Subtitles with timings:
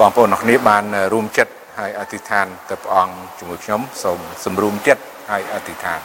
[0.00, 6.00] បងប្អូនអ្នកគ្នាបានរួមចិត្តហើយអធិដ្ឋានទៅព្រះអង្គជាមួយខ្ញុំសូមសម្រុំចិត្តហើយអធិដ្ឋាន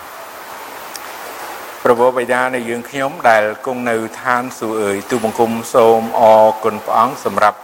[1.83, 7.59] ព្រះបិតានៃយើងខ្ញុំដែលគង់នៅឋានសួគ៌អើយទូបង្គំសូមអរគុណព្រះអង្គសម្រាប់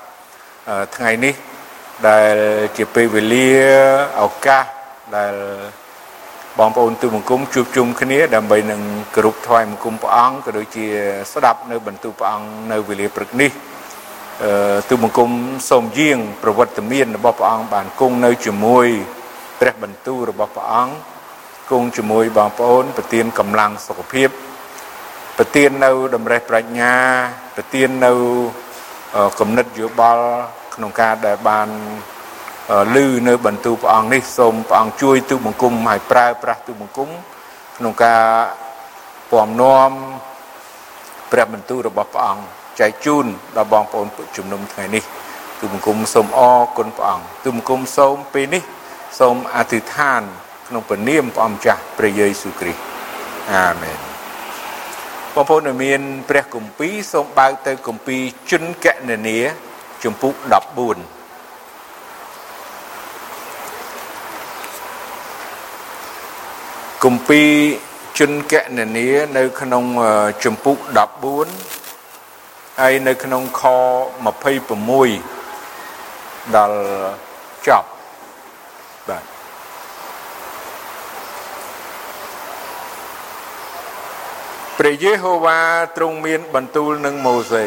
[0.96, 1.36] ថ្ងៃនេះ
[2.08, 2.36] ដែល
[2.78, 3.52] ជាពេលវេលា
[4.24, 4.64] ឱកាស
[5.18, 5.36] ដែល
[6.60, 8.82] បងប្អូនទូបង្គំជួបជុំគ្នាដើម្បីនឹង
[9.16, 10.86] គោរពថ្វាយបង្គំព្រះអង្គក៏ដូចជា
[11.34, 13.79] ស្ដាប់នៅបន្ទូលព្រះអង្គនៅវេលាព្រឹកនេះអឺ
[14.90, 15.30] ទូបង្គំ
[15.70, 18.88] សូមយាង ប្រវត្តិមានរបស់ព្រះអង្គបានគង់នៅជាមួយ
[19.60, 20.94] ព្រះបន្ទូលរបស់ព្រះអង្គ
[21.72, 24.30] គង់ជាមួយបងប្អូនប្រទានកម្លាំងសុខភាព
[25.38, 26.96] ប្រទាននៅតម្រេះប្រាជ្ញា
[27.56, 28.12] ប្រទាននៅ
[29.40, 30.26] គំនិតយោបល់
[30.76, 31.68] ក្នុងការដែលបាន
[32.96, 37.10] ឮនៅបន្ទូលព្រះអង្គនេះសូមព្រះអង្គជួយទូបង្គំឲ្យប្រើប្រាស់ទូបង្គំ
[37.78, 38.24] ក្នុងការ
[39.32, 39.92] ពំនាំ
[41.32, 45.04] ព្រះបន្ទូលរបស់ព្រះអង្គ ចែកជូនដល់បងប្អូនជំនុំថ្ងៃនេះ
[45.60, 48.64] ទូបង្គំសូមអរគុណព្រះអង្គទូបង្គំសូមពេលនេះ
[49.20, 50.22] សូមអធិដ្ឋាន
[50.68, 52.82] ក្នុងព្រះនាមព្រះអង្គម្ចាស់ព្រះយេស៊ូវគ្រីស្ទ
[53.52, 54.00] អាមែន
[55.34, 59.38] បងប្អូនដែលមានព្រះគម្ពីរសូមបើកទៅគម្ពីរជនកណនី
[60.04, 61.04] ជំពូក14
[67.04, 67.52] គម្ពីរ
[68.20, 69.08] ជនកណនី
[69.38, 69.84] នៅក្នុង
[70.44, 71.79] ជំពូក14
[72.84, 73.64] ហើយនៅក្នុងខ
[74.90, 76.80] 26ដល់
[77.68, 77.90] ចប់
[79.08, 79.24] បាទ
[84.78, 85.60] ព្រះយេហូវ៉ា
[85.98, 87.66] ទ្រង់មានបន្ទូលនឹងម៉ូសេ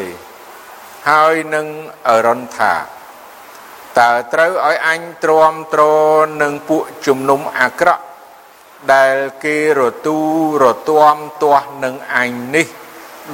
[1.09, 1.67] ហើយនឹង
[2.09, 2.73] អរ៉ុនថា
[3.99, 5.83] តើត្រូវឲ្យអញទ្រាំទ្រ
[6.41, 8.03] នឹងពួកជំនុំអាក្រក់
[8.93, 10.17] ដែលគេរទូ
[10.63, 12.67] រទាំទាស់នឹងអញនេះ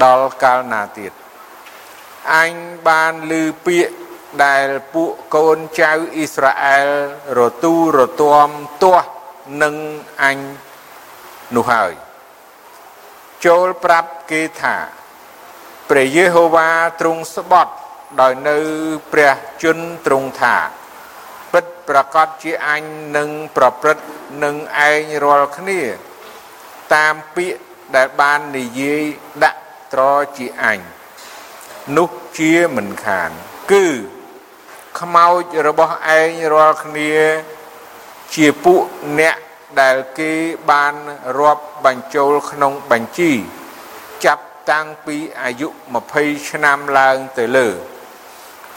[0.03, 1.13] ដល់កាលណាទៀត
[2.35, 2.53] អញ
[2.87, 3.33] បានឮ
[3.65, 3.93] ពាក្យ
[4.45, 6.89] ដែលពួកកូនចៅអ៊ីស្រាអែល
[7.39, 8.49] រទូរទាំ
[8.83, 9.07] ទាស់
[9.63, 9.75] នឹង
[10.23, 10.37] អញ
[11.55, 11.93] នោះហើយ
[13.45, 14.75] ចូលប្រាប់គេថា
[15.89, 16.69] ព្រះយេហូវ៉ា
[16.99, 17.73] ទ្រង់ស្បត់
[18.21, 18.57] ដោយនៅ
[19.11, 20.55] ព្រះជន្មទ្រង់ថា
[21.53, 22.83] ពិតប្រកបជាអញ
[23.17, 24.05] នឹងប្រព្រឹត្ត
[24.43, 24.55] នឹង
[24.87, 25.81] ឯងរាល់គ្នា
[26.95, 27.59] តាមពាក្យ
[27.95, 29.03] ដែលបាននិយាយ
[29.43, 29.59] ដាក់
[29.93, 30.01] ត្រ
[30.37, 30.79] ជាអញ
[31.97, 33.29] នោះ ជាមិនខាន
[33.71, 33.85] គឺ
[34.99, 37.13] ខ្មោចរបស់ឯងរាល់គ្នា
[38.35, 38.83] ជាពួក
[39.19, 39.35] អ្នក
[39.81, 40.31] ដែលគេ
[40.71, 40.93] បាន
[41.39, 43.31] រាប់បញ្ចូលក្នុងបញ្ជី
[44.25, 45.67] ចាប់តាំងពីអាយុ
[46.09, 47.67] 20ឆ្នាំឡើងទៅលើ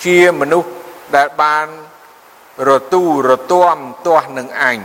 [0.04, 0.70] ជាមនុស្ស
[1.16, 1.66] ដែលបាន
[2.68, 3.76] រទូរទាំ
[4.06, 4.78] ទាស់នឹងអញ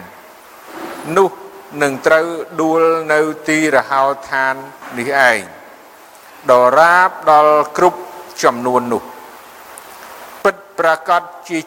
[1.18, 1.32] នោះ
[1.82, 2.28] នឹងត្រូវ
[2.62, 2.82] ដួល
[3.14, 4.56] នៅទីរហោឋាន
[4.98, 5.42] នេះឯង
[6.52, 8.02] ដរាបដល់គ្រប់
[8.44, 9.04] ចំនួននោះ
[10.44, 11.60] ពិតប្រកបជា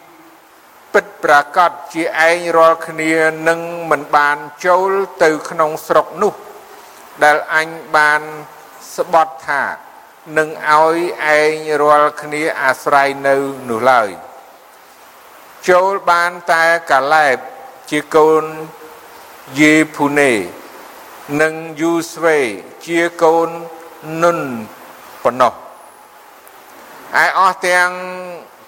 [0.93, 3.13] ពិតប្រកបជាឯងរាល់គ្នា
[3.47, 3.59] នឹង
[3.91, 4.91] មិនបានចូល
[5.23, 6.33] ទៅក្នុងស្រុកនោះ
[7.23, 8.21] ដែលអញបាន
[8.95, 9.63] ស្បត់ថា
[10.37, 10.97] នឹងឲ្យ
[11.37, 13.35] ឯងរាល់គ្នាអាស្រ័យនៅ
[13.69, 14.09] នោះឡើយ
[15.69, 17.37] ចូលបានតែកាឡែប
[17.89, 18.43] ជាកូន
[19.59, 20.31] យេភូនេ
[21.41, 22.39] និងយូស្វេ
[22.85, 23.49] ជាកូន
[24.21, 24.39] នុន
[25.23, 25.53] ប៉ុណ្ណោះ
[27.19, 27.89] ឯអស់ទាំង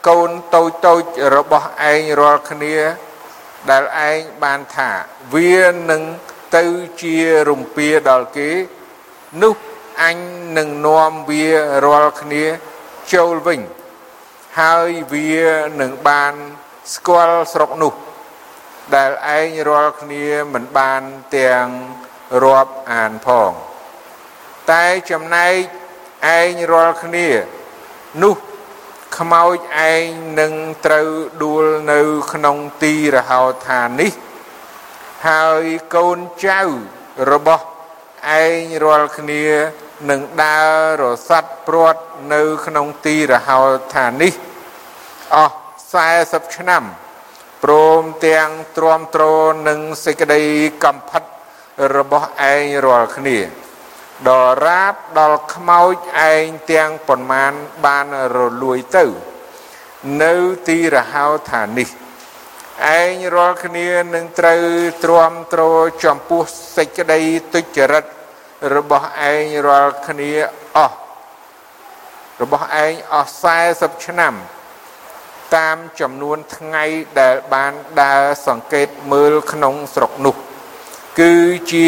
[0.08, 1.04] កូនតូចតូច
[1.36, 2.78] របស់ឯងរាល់គ្នា
[3.70, 4.92] ដែលឯងបានថា
[5.36, 5.60] វា
[5.90, 6.02] នឹង
[6.56, 6.66] ទៅ
[7.02, 7.18] ជា
[7.50, 8.52] រំពាដល់គេ
[9.44, 9.56] នោះ
[10.02, 10.18] អញ
[10.58, 11.46] នឹងនាំវា
[11.86, 12.44] រាល់គ្នា
[13.14, 13.62] ចូលវិញ
[14.60, 15.34] ហើយវា
[15.82, 16.34] នឹងបាន
[16.94, 17.94] ស្គាល់ស្រុកនោះ
[18.96, 21.02] ដែលឯងរាល់គ្នាមិនបាន
[21.38, 21.68] ទាំង
[22.44, 23.52] រាប់អានផង
[24.72, 25.56] តែចំណែក
[26.38, 27.28] ឯងរាល់គ្នា
[28.22, 28.36] នោះ
[29.18, 29.58] ខ្មោច
[29.92, 30.06] ឯង
[30.40, 30.54] នឹង
[30.86, 31.10] ត្រូវ
[31.44, 32.00] ដួលនៅ
[32.34, 34.12] ក្នុងទីរហោឋាននេះ
[35.28, 35.66] ហើយ
[35.96, 36.62] កូនចៅ
[37.32, 37.66] របស់
[38.42, 39.44] ឯងរាល់គ្នា
[40.10, 43.62] នឹងដើររសាត់ព្រាត់នៅក្នុងទីរហោ
[43.94, 44.34] ឋាននេះ
[45.36, 45.56] អស់
[46.04, 46.84] 40ឆ្នាំ
[47.64, 49.24] ព្រមទាំងទ្រាំទ្រ
[49.68, 50.42] នឹងសេចក្តី
[50.84, 51.24] កំផិត
[51.96, 53.38] របស់ឯងរាល់គ្នា
[54.30, 55.96] ដល់រាបដល់ខ្មោច
[56.32, 57.54] ឯងទាំងប៉ុន្មាន
[57.86, 58.06] បាន
[58.36, 59.06] រលួយទៅ
[60.22, 60.34] នៅ
[60.68, 61.90] ទីរហោឋាននេះ
[63.00, 64.64] ឯងរាល់គ្នានឹងត្រូវ
[65.04, 65.62] ទ្រាំទ្រ
[66.04, 66.44] ចំពោះ
[66.76, 67.22] សេចក្តី
[67.54, 68.06] ទុច្ចរិត
[68.76, 70.32] របស់ឯងរាល់គ្នា
[70.78, 70.96] អស់
[72.42, 73.32] របស់ឯងអស់
[73.68, 74.34] 40ឆ្នាំ
[75.56, 76.84] តាមចំនួនថ្ងៃ
[77.20, 80.36] ដែលបានដើរសង្កេតមើលក្នុងស្រុកនោះ
[81.20, 81.34] គឺ
[81.72, 81.88] ជា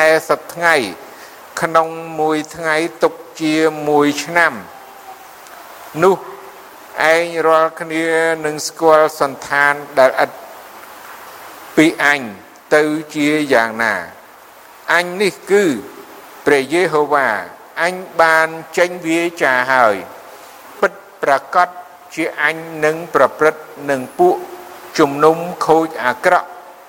[0.00, 0.76] 40ថ្ងៃ
[1.60, 1.88] ក្នុង
[2.20, 3.54] មួយថ្ងៃទុកជា
[3.88, 4.52] មួយឆ្នាំ
[6.02, 6.16] នោះ
[7.12, 8.06] ឯងរាល់គ្នា
[8.44, 10.30] នឹងស្គាល់សន្តានដែលឥត
[11.76, 12.20] ពីអញ
[12.74, 12.82] ទៅ
[13.14, 13.94] ជាយ៉ាងណា
[14.92, 15.64] អញនេះគឺ
[16.46, 17.28] ព្រះយេហូវ៉ា
[17.82, 18.48] អញបាន
[18.78, 19.96] ចេញវាចាហើយ
[20.80, 20.92] ពិត
[21.22, 21.68] ប្រកប
[22.14, 24.36] ជាអញនឹងប្រព្រឹត្តនឹងពួក
[24.98, 25.36] ជំនុំ
[25.66, 26.48] ខូចអាក្រក់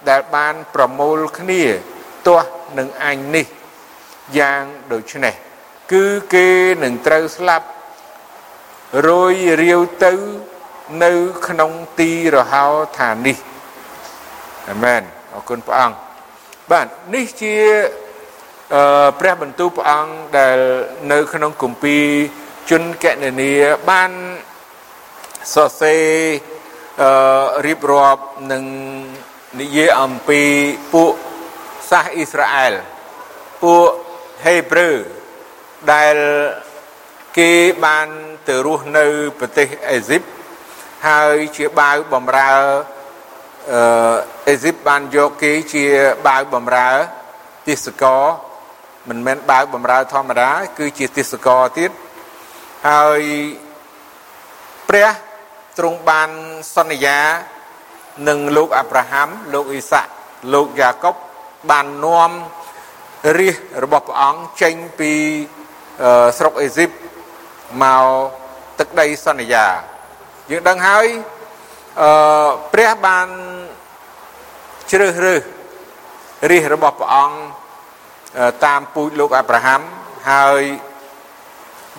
[0.10, 1.64] ដែលបានប្រមូលគ្នា
[2.28, 3.48] ទាស់នឹងអញនេះ
[4.38, 5.36] យ៉ាងដូចនេះ
[5.92, 6.48] គឺគេ
[6.84, 7.68] នឹងត្រូវស្លាប់
[9.08, 10.14] រយរាវទៅ
[11.04, 11.12] នៅ
[11.48, 12.66] ក្នុងទីរហោ
[12.98, 13.38] ឋាននេះ
[14.70, 15.02] អាមែន
[15.34, 15.98] អរគុណព្រះអង្គ
[16.72, 17.56] បាទនេះជា
[18.74, 20.58] អឺព្រះបន្ទូលព្រះអង្គដែល
[21.12, 22.06] នៅក្នុងគម្ពីរ
[22.70, 23.52] ជនកណនី
[23.90, 24.12] បាន
[25.54, 26.06] សរសេរ
[27.02, 28.64] អឺរៀបរាប់នឹង
[29.60, 30.42] និយាយអំពី
[30.94, 31.14] ពួក
[31.90, 32.74] សាសអ៊ីស្រាអែល
[33.64, 33.86] ពួក
[34.46, 34.90] ហេប្រឺ
[35.94, 36.16] ដែល
[37.38, 37.52] គេ
[37.86, 38.08] បាន
[38.48, 39.06] ទៅរស់នៅ
[39.40, 40.22] ប្រទេសអេស៊ីប
[41.08, 42.54] ហើយជាបាវបំរើ
[43.72, 44.16] អឺ
[44.48, 45.86] អេស៊ីបបានយកគេជា
[46.28, 46.90] បាវបំរើ
[47.68, 48.24] ទេសកល
[49.10, 51.92] មិនមែនបាវបំរើធម្មតាគឺជាទេសកលទៀត
[52.90, 53.22] ហើយ
[54.90, 55.10] ព្រះ
[55.78, 56.30] ទ្រង់បាន
[56.76, 57.20] សន្យា
[58.28, 60.12] នឹងលោកអាប់រ៉ាហាំលោកអ៊ីសាក់
[60.54, 61.16] លោកយ៉ាកុប
[61.70, 62.32] បាននាំ
[63.40, 65.14] រាជរបស់ព្រះអង្គចេញពី
[66.38, 66.90] ស្រុកអេស៊ីប
[67.84, 68.06] មក
[68.80, 69.68] ទឹកដីសន្យា
[70.50, 71.08] យើងដឹងហើយ
[72.02, 73.28] អឺព្រះបាន
[74.92, 75.42] ជ្រើសរើស
[76.52, 77.38] រាជរបស់ព្រះអង្គ
[78.66, 79.82] តាមពូជលោកអាប់រ៉ាហាំ
[80.32, 80.64] ហើយ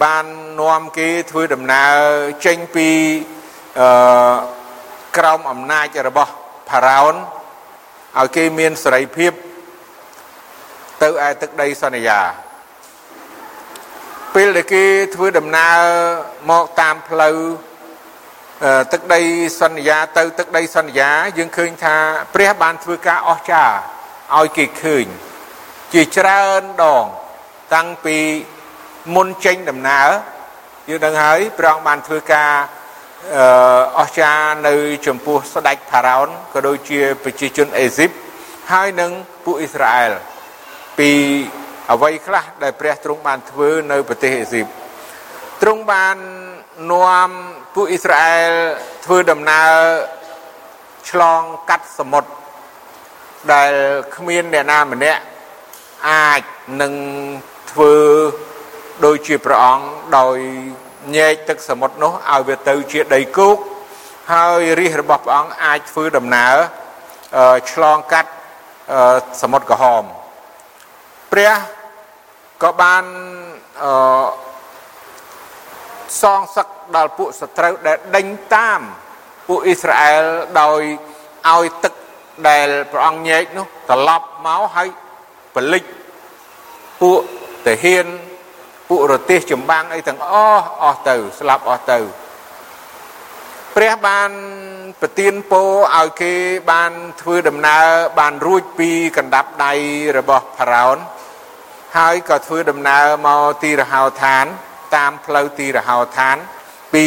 [0.02, 0.24] បាន
[0.60, 1.96] នាំគេធ្វើដំណើរ
[2.46, 2.88] ចេញពី
[3.80, 4.36] អឺ
[5.16, 6.32] ក្រោមអំណាចរបស់
[6.70, 7.14] ផារ៉ោន
[8.18, 9.32] ឲ្យគេមានសេរីភាព
[11.02, 12.20] ទៅឯទឹកដីសន្យា
[14.34, 14.84] ពេលដែលគេ
[15.14, 15.78] ធ្វើដំណើរ
[16.50, 17.36] មកតាមផ្លូវ
[18.92, 19.22] ទឹកដី
[19.60, 21.96] សន្យាទៅទឹកដីសន្យាយើងឃើញថា
[22.34, 23.76] ព្រះបានធ្វើការអស្ចារ្យ
[24.36, 25.06] ឲ្យគេឃើញ
[25.92, 27.04] ជាច្រើនដង
[27.74, 28.18] តាំងពី
[29.14, 30.08] មុនចេញដំណើរ
[30.88, 32.52] យើងដឹងហើយព្រះអង្គបានធ្វើការ
[33.98, 34.74] អស្ចារ្យនៅ
[35.06, 38.10] ចំពោះស្ដេចផារ៉ោនក៏ដូចជាប្រជាជនអេស៊ីប
[38.72, 39.10] ហើយនឹង
[39.44, 40.12] ពួកអ៊ីស្រាអែល
[40.98, 41.12] ពី
[41.92, 44.66] អ្វីខ្លះដែលព្រះទ្រង់បានធ្វើនៅប្រទេសអេស៊ីប
[45.62, 46.16] ទ្រង់បាន
[46.92, 47.30] នាំ
[47.74, 48.52] ពួកអ៊ីស្រាអែល
[49.04, 49.72] ធ្វើដំណើរ
[51.10, 51.40] ឆ្លង
[51.70, 52.30] កាត់សមុទ្រ
[53.52, 53.72] ដែល
[54.16, 55.20] គ្មានអ្នកណាម្នាក់
[56.10, 56.42] អាច
[56.82, 56.92] នឹង
[57.70, 57.94] ធ្វើ
[59.04, 59.84] ដូចជាព្រះអង្គ
[60.18, 60.36] ដោយ
[61.16, 63.56] ញែកទឹកសមុទ្រនោះឲ្យវាទៅជាដីគោក
[64.32, 66.56] ហើយរាជរបស់ព្រះអង្គអាចធ្វើដំណើរ
[67.72, 68.30] ឆ្លងកាត់
[69.42, 70.04] សមុទ្រក្រហម
[71.32, 71.52] ព្រះ
[72.62, 73.04] ក៏បាន
[73.82, 73.92] អឺ
[76.22, 78.80] សងសឹកដល់ពួកសត្រូវដែលដេញតាម
[79.48, 80.24] ពួកអ៊ីស្រាអែល
[80.60, 80.80] ដោយ
[81.50, 81.94] ឲ្យទឹក
[82.48, 84.88] ដែលព្រះអង្គញែកនោះត្រឡប់មកហើយ
[85.54, 85.84] បលិច
[87.00, 87.20] ពួក
[87.66, 88.06] តាហ៊ាន
[88.88, 91.98] ពួករទេសចម្បាំងអីទាំងអស់អស់ទៅស្លាប់អស់ទៅ
[93.76, 94.30] ព្រះបាន
[95.00, 96.32] ប្រទានពរឲ្យគេ
[96.72, 97.86] បានធ្វើដំណើរ
[98.18, 99.72] បានរួចពីកណ្ដាប់ដៃ
[100.18, 100.96] របស់ផារ៉ោន
[101.98, 104.44] ហើយក៏ធ្វើដំណើរមកទីរហោឋាន
[104.96, 106.36] តាមផ្លូវទីរហោឋាន
[106.92, 107.04] ពី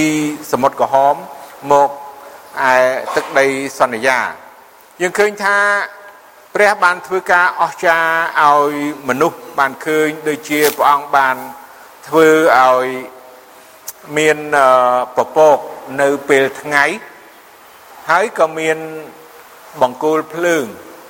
[0.52, 1.16] សមុទ្រក្រហម
[1.72, 1.90] មក
[2.70, 2.74] ឯ
[3.16, 3.48] ទឹកដី
[3.80, 4.20] សន្យា
[5.02, 5.58] យើងឃើញថា
[6.56, 8.74] ព្រះបានធ្វើការអស្ចារ្យឲ្យ
[9.10, 11.36] មនុស្សបានឃើញដូចជាព្រះអង្គបាន
[12.08, 12.28] ធ្វើ
[12.60, 12.86] ឲ្យ
[14.18, 14.38] មាន
[15.16, 15.58] ពពក
[16.02, 16.84] នៅពេលថ្ងៃ
[18.10, 18.78] ហើយក៏មាន
[19.82, 20.64] បង្គោលភ្លើង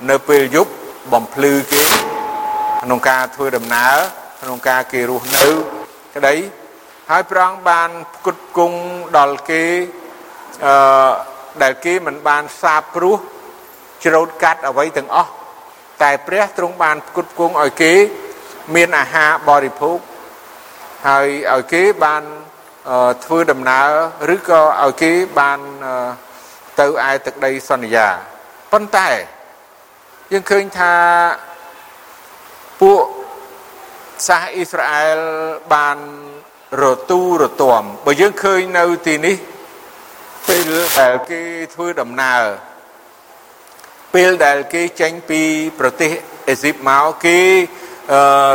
[0.09, 0.71] នៅពេលយប់
[1.13, 2.14] បំភ្លឺគេ
[2.85, 3.95] ក្នុងការធ្វើដំណើរ
[4.41, 5.47] ក្នុងការគេរស់នៅ
[6.15, 6.35] ក្តី
[7.11, 8.77] ហើយព្រះអង្គបានផ្គត់ផ្គង់
[9.17, 9.63] ដល់គេ
[10.65, 11.11] អឺ
[11.61, 13.17] ដែលគេមិនបានសាបព្រោះ
[14.05, 15.31] ច្រូតកាត់អ្វីទាំងអស់
[16.03, 17.93] តែព្រះទ្រង់បានផ្គត់ផ្គង់ឲ្យគេ
[18.75, 19.97] មានអាហារបរិភោគ
[21.07, 22.23] ហើយឲ្យគេបាន
[23.25, 23.81] ធ្វើដំណើ
[24.29, 25.59] រឬក៏ឲ្យគេបាន
[26.79, 28.07] ទៅឯទឹកដីសន្យា
[28.71, 29.09] ប៉ុន្តែ
[30.31, 30.93] យើងឃើញថា
[32.80, 33.04] ពួក
[34.28, 35.18] សាសអ៊ីស្រាអែល
[35.74, 35.98] បាន
[36.82, 39.36] រទូរទាំបើយើងឃើញនៅទីនេះ
[40.48, 40.68] ពេល
[41.00, 41.40] ដែលគេ
[41.74, 42.42] ធ្វើដំណើរ
[44.14, 45.42] ពេលដែលគេចេញពី
[45.78, 46.10] ប្រទេស
[46.48, 47.38] អេស៊ីបមកគេ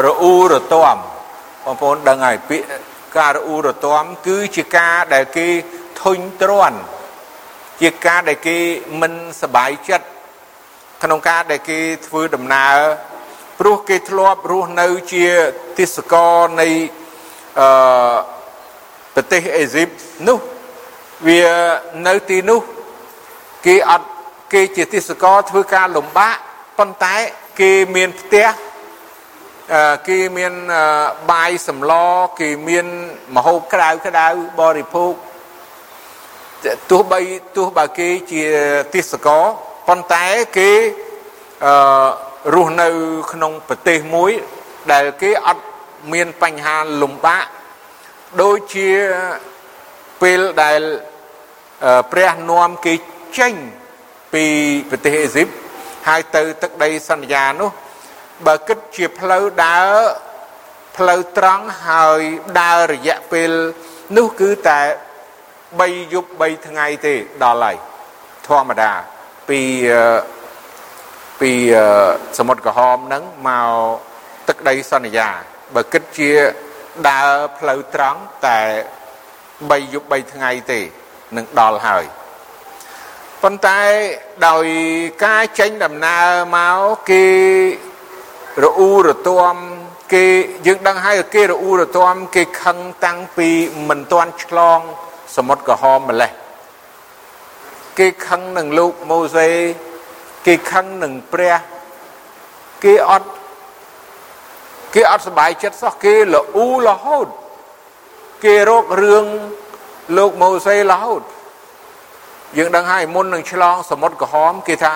[0.05, 2.67] រអ៊ូរទាំបងប្អូនដឹងហើយពាក្យ
[3.17, 5.47] ការរអ៊ូរទាំគឺជាការដែលគេ
[6.01, 6.79] ធុញទ្រាន់
[7.81, 8.57] ជាការដែលគេ
[9.01, 10.07] មិនសบายចិត្ត
[11.03, 12.77] ក្នុងការដែលគេធ្វើដំណើរ
[13.60, 15.26] ព្រោះគេធ្លាប់រស់នៅជា
[15.78, 16.68] ទេសកលនៃ
[17.60, 18.16] អឺ
[19.14, 19.88] ប្រទេសអេស៊ីប
[20.28, 20.38] នោះ
[21.26, 21.42] វា
[22.06, 22.60] នៅទីនោះ
[23.66, 24.08] គេអត់
[24.52, 26.36] គេជាទេសកលធ្វើការលំបាក
[26.78, 27.16] ប៉ុន្តែ
[27.60, 28.48] គេមានផ្ទះ
[30.08, 30.52] គេមាន
[31.30, 31.92] បាយសម្ល
[32.40, 32.86] គេមាន
[33.36, 34.26] ម្ហូបក្តៅក្តៅ
[34.60, 35.12] បរិភោគ
[36.90, 37.20] ទោះបី
[37.56, 38.42] ទោះបើគេជា
[38.94, 39.44] ទេសកល
[39.88, 40.24] ប៉ុន្តែ
[40.58, 40.70] គេ
[41.66, 42.88] អឺ រស់នៅ
[43.32, 44.30] ក្នុងប្រទេសមួយ
[44.92, 45.64] ដែលគេអត់
[46.12, 47.44] មានបញ្ហាលំបាក
[48.42, 48.90] ដូចជា
[50.22, 50.80] ពេលដែល
[52.12, 52.94] ព្រះនាំគេ
[53.38, 53.54] ចេញ
[54.34, 54.44] ពី
[54.90, 55.48] ប្រទេសអេស៊ីប
[56.08, 57.70] ហើយទៅទឹកដីសន្យានោះ
[58.46, 59.92] បើគិតជាផ្លូវដើរ
[60.96, 62.20] ផ្លូវត្រង់ហើយ
[62.60, 63.50] ដើររយៈពេល
[64.16, 64.80] នោះគឺតែ
[65.40, 67.76] 3យប់3ថ្ងៃទេដល់ហើយ
[68.46, 68.92] ធម្មតា
[69.48, 69.60] ពី
[71.40, 71.52] ពី
[72.38, 73.72] សមុទ្រក្រហមហ្នឹងមក
[74.48, 75.28] ទឹកដីសន្យា
[75.74, 76.30] បើគិតជា
[77.08, 78.60] ដើរផ្លូវត្រង់តែ
[79.40, 80.80] 3យប់3ថ្ងៃទេ
[81.36, 82.04] នឹងដល់ហើយ
[83.42, 83.80] ប៉ុន្តែ
[84.48, 84.66] ដោយ
[85.24, 86.80] ការចេញដំណើរមក
[87.10, 87.24] គេ
[88.62, 89.54] រអ៊ូរទាំ
[90.14, 90.24] គេ
[90.66, 93.48] យើងដឹងហើយគេរអ៊ូរទាំគេខឹងតាំងពី
[93.88, 94.80] មិនទាន់ឆ្លង
[95.36, 96.32] សមុទ្រក្រហមម្លេះ
[97.98, 99.48] គេខឹងនឹងលោកម៉ូសេ
[100.45, 101.55] គេខឹងនឹងព្រះ
[102.83, 103.29] គេអត់
[104.93, 107.27] គេអត់សบายចិត្តសោះគេលអ៊ូរហូត
[108.43, 109.25] គេរករឿង
[110.17, 111.23] លោកម៉ូសេរហូត
[112.57, 114.93] យើងដឹងហើយមុននឹងឆ្លងសមុទ្រក្រហមគេថា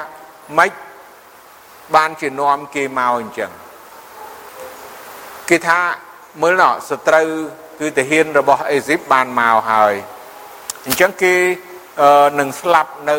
[0.57, 0.71] ម៉េច
[1.95, 3.51] បានជានាំគេមកអញ្ចឹង
[5.49, 5.79] គេថា
[6.41, 7.27] មើលណោះសត្រូវ
[7.79, 9.93] គឺទាហានរបស់អេស៊ីបបានមកហើយ
[10.85, 11.35] អញ្ចឹងគេ
[12.39, 13.17] នឹងស្លាប់នៅ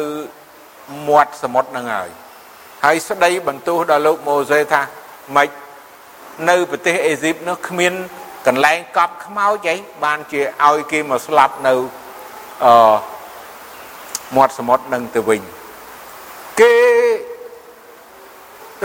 [1.09, 2.11] មាត់សមុទ្រនឹងហើយ
[2.85, 4.81] ហើយស្ដីបន្ទោសដល់លោកម៉ូសេថា
[5.37, 5.51] ម៉េច
[6.49, 7.93] នៅប្រទេសអេស៊ីបនោះគ្មាន
[8.47, 11.75] កន្លែងកប់ខ្មោចអីបានជាឲ្យគេមកស្លាប់នៅ
[12.65, 12.95] អឺ
[14.37, 15.41] មាត់សមុទ្រនឹងទៅវិញ
[16.61, 16.75] គេ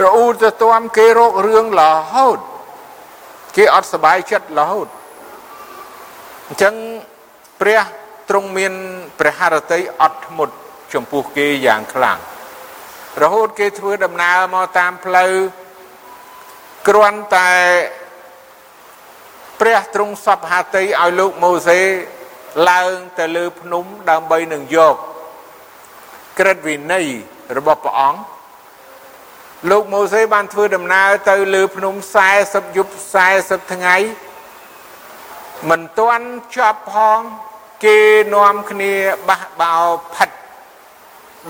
[0.02, 1.82] រអ៊ូទៅតាមគេរករឿងរ
[2.12, 2.38] ហូត
[3.56, 4.88] គេអត់សบายចិត្តរហូត
[6.46, 6.74] អញ្ចឹង
[7.60, 7.82] ព្រះ
[8.28, 8.72] ទ្រង់មាន
[9.18, 10.54] ព្រះハរតីអត់ធ្មត់
[10.93, 12.19] ចំពោះគេយ៉ាងខ្លាំង
[13.21, 15.33] រហូតគេធ្វើដំណើរមកតាមផ្លូវ
[16.87, 17.51] គ្រាន់តែ
[19.59, 21.79] ព្រះទ្រង់សពហាតីឲ្យលោកម៉ូសេ
[22.69, 24.95] ឡើងទៅលើភ្នំដើម្បីនឹងយក
[26.39, 27.07] ក្រឹតវិន័យ
[27.57, 28.21] របស់ព្រះអង្គ
[29.69, 31.95] លោកម៉ូសេបានធ្វើដំណើរទៅលើភ្នំ
[32.35, 32.93] 40យប់
[33.31, 33.95] 40ថ្ងៃ
[35.69, 37.19] មិនទាន់ចប់ផង
[37.85, 37.99] គេ
[38.33, 38.93] នាំគ្នា
[39.29, 39.75] បះបោ
[40.15, 40.29] ផិត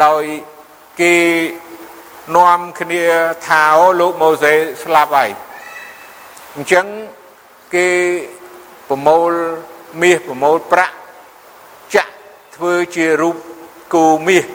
[0.05, 0.23] ដោយ
[1.01, 1.15] គេ
[2.35, 3.03] នាំគ្នា
[3.47, 5.31] ថាអូលោកម៉ូសេស្លាប់ហើយ
[6.55, 6.85] អញ្ចឹង
[7.75, 7.87] គេ
[8.89, 9.31] ប្រមូល
[10.01, 10.95] មាសប្រមូលប្រាក់
[11.95, 12.11] ចាក់
[12.55, 13.35] ធ្វើជារូប
[13.93, 14.45] គោមាស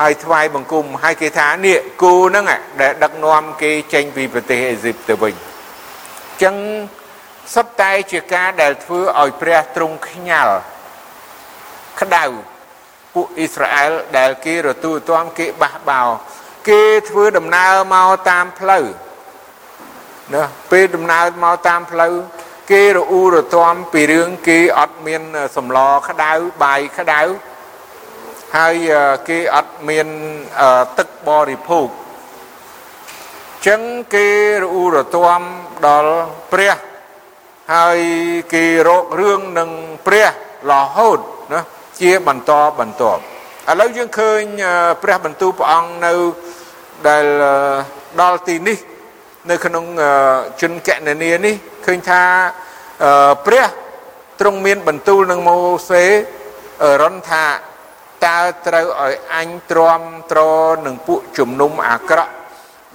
[0.00, 2.44] ហើយថ្វាយបង្គំហើយគេថានេះគោហ្នឹង
[2.80, 6.56] ដែលដឹកនាំគេចេញពីប្រទេសអេស៊ីបទៅវិញអញ្ចឹង
[7.54, 10.56] សុទ្ធតែជាការដែលធ្វើឲ្យព្រះទ្រង់ខ្ញាល់
[12.00, 12.24] ក្តៅ
[13.14, 16.02] ពួកអ៊ីស្រាអែលដែលគេរទូទាំគេបះបោ
[16.68, 18.84] គេធ្វើដំណើរមកតាមផ្លូវ
[20.34, 22.14] ណាពេលដំណើរមកតាមផ្លូវ
[22.70, 25.22] គេរអ៊ូរទាំពីរឿងគេអត់មាន
[25.56, 25.78] សម្ល
[26.08, 27.22] ក្តៅបាយក្តៅ
[28.56, 28.76] ហើយ
[29.28, 30.08] គេអត់មាន
[30.98, 31.88] ទឹកបរិភោគ
[33.66, 33.80] ចឹង
[34.14, 34.28] គេ
[34.60, 35.42] រអ៊ូរទាំ
[35.86, 36.16] ដល់
[36.52, 36.76] ព្រះ
[37.74, 37.98] ហើយ
[38.54, 39.70] គេរករឿងនឹង
[40.06, 40.26] ព្រះ
[40.70, 41.20] រហូត
[41.52, 41.60] ណា
[42.00, 43.20] ជាបន្តបន្ទាប់
[43.70, 44.42] ឥឡូវយើងឃើញ
[45.02, 46.14] ព្រះបន្ទូលព្រះអង្គនៅ
[47.08, 47.24] ដែល
[48.20, 48.78] ដល់ទីនេះ
[49.50, 49.84] នៅក្នុង
[50.60, 51.54] ជនកណនីនេះ
[51.86, 52.22] ឃើញថា
[53.46, 53.64] ព្រះ
[54.40, 55.58] ទ្រង់មានបន្ទូលនឹងម៉ូ
[55.90, 56.04] សេ
[57.02, 57.44] រនថា
[58.26, 60.00] តើត្រូវឲ្យអញទ្រាំ
[60.32, 60.40] ទ្រ
[60.86, 62.32] នឹងពួកជំនុំអាក្រក់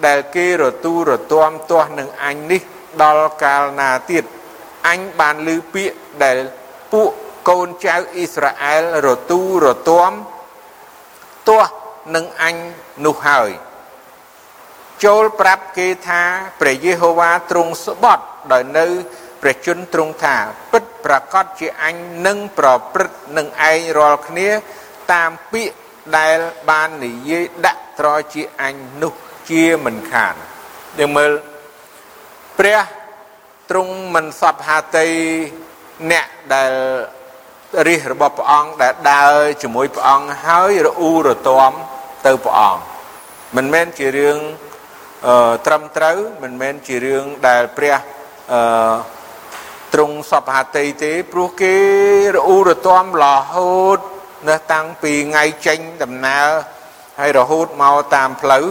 [0.06, 2.62] ដែលគេរទូរទាំទាស់នឹងអញនេះ
[3.02, 4.24] ដល់កាលណាទៀត
[4.88, 6.38] អញបានឮពាក្យដែល
[6.94, 7.12] ពួក
[7.50, 10.12] កូនចៅអ៊ីស្រាអែលរទូរទាំ
[11.50, 11.72] ទាស់
[12.16, 12.56] នឹងអញ
[13.06, 13.50] នោះហើយ
[15.06, 16.22] ចូលប្រាប់គេថា
[16.60, 18.86] ព្រះយេហូវ៉ាទ្រង់ស្បត់ដោយនៅ
[19.42, 20.36] ព្រះជន្មទ្រង់ថា
[20.72, 21.96] ពិតប្រកបជាអញ
[22.28, 24.50] នឹងប្រព្រឹត្តនឹងឯងរាល់គ្នា
[25.12, 25.76] តាមពាក្យ
[26.18, 26.38] ដែល
[26.70, 29.14] បាននិយាយដាក់ត្រជាអញនោះ
[29.50, 30.36] ជាមិនខាន
[31.00, 31.32] យើងមើល
[32.60, 32.80] ព្រះ
[33.70, 35.10] ទ្រង់មិនសពហាតី
[36.12, 36.74] អ្នកដែល
[37.88, 41.72] រិះរបស់ព្រះអង្គដែលដើរជាមួយព្រះអង្គហើយរអ៊ូរទាំ
[42.26, 42.82] ទៅព្រះអង្គ
[43.56, 44.38] មិនមែនជារឿង
[45.28, 47.96] អឺត្រឹមត្រូវមិនមែនជារឿងដែលព្រះ
[48.54, 48.96] អឺ
[49.94, 51.76] ទ្រង់សពហាតីទេព្រោះគេ
[52.36, 54.00] រអ៊ូរទាំរហូត
[54.48, 56.50] ណាតាំងពីថ្ងៃចេញដំណើរ
[57.20, 58.66] ហើយរហូតមកតាមផ្លូវ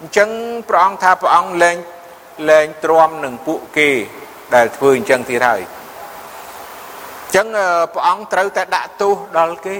[0.00, 0.30] អញ្ចឹង
[0.68, 1.76] ព្រះអង្គថាព្រះអង្គលែង
[2.50, 3.90] លែងទ្រាំនឹងពួកគេ
[4.54, 7.46] ដែលធ្វើអញ្ចឹងទៀតហើយអញ្ចឹង
[7.94, 9.78] ព្រះអង្គត្រូវតែដាក់ទោសដល់គេ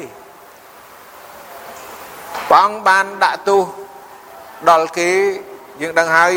[2.49, 3.63] ព្រះអង្គបានដាក់ទោស
[4.71, 5.11] ដល់គេ
[5.81, 6.33] យើងដឹងហើយ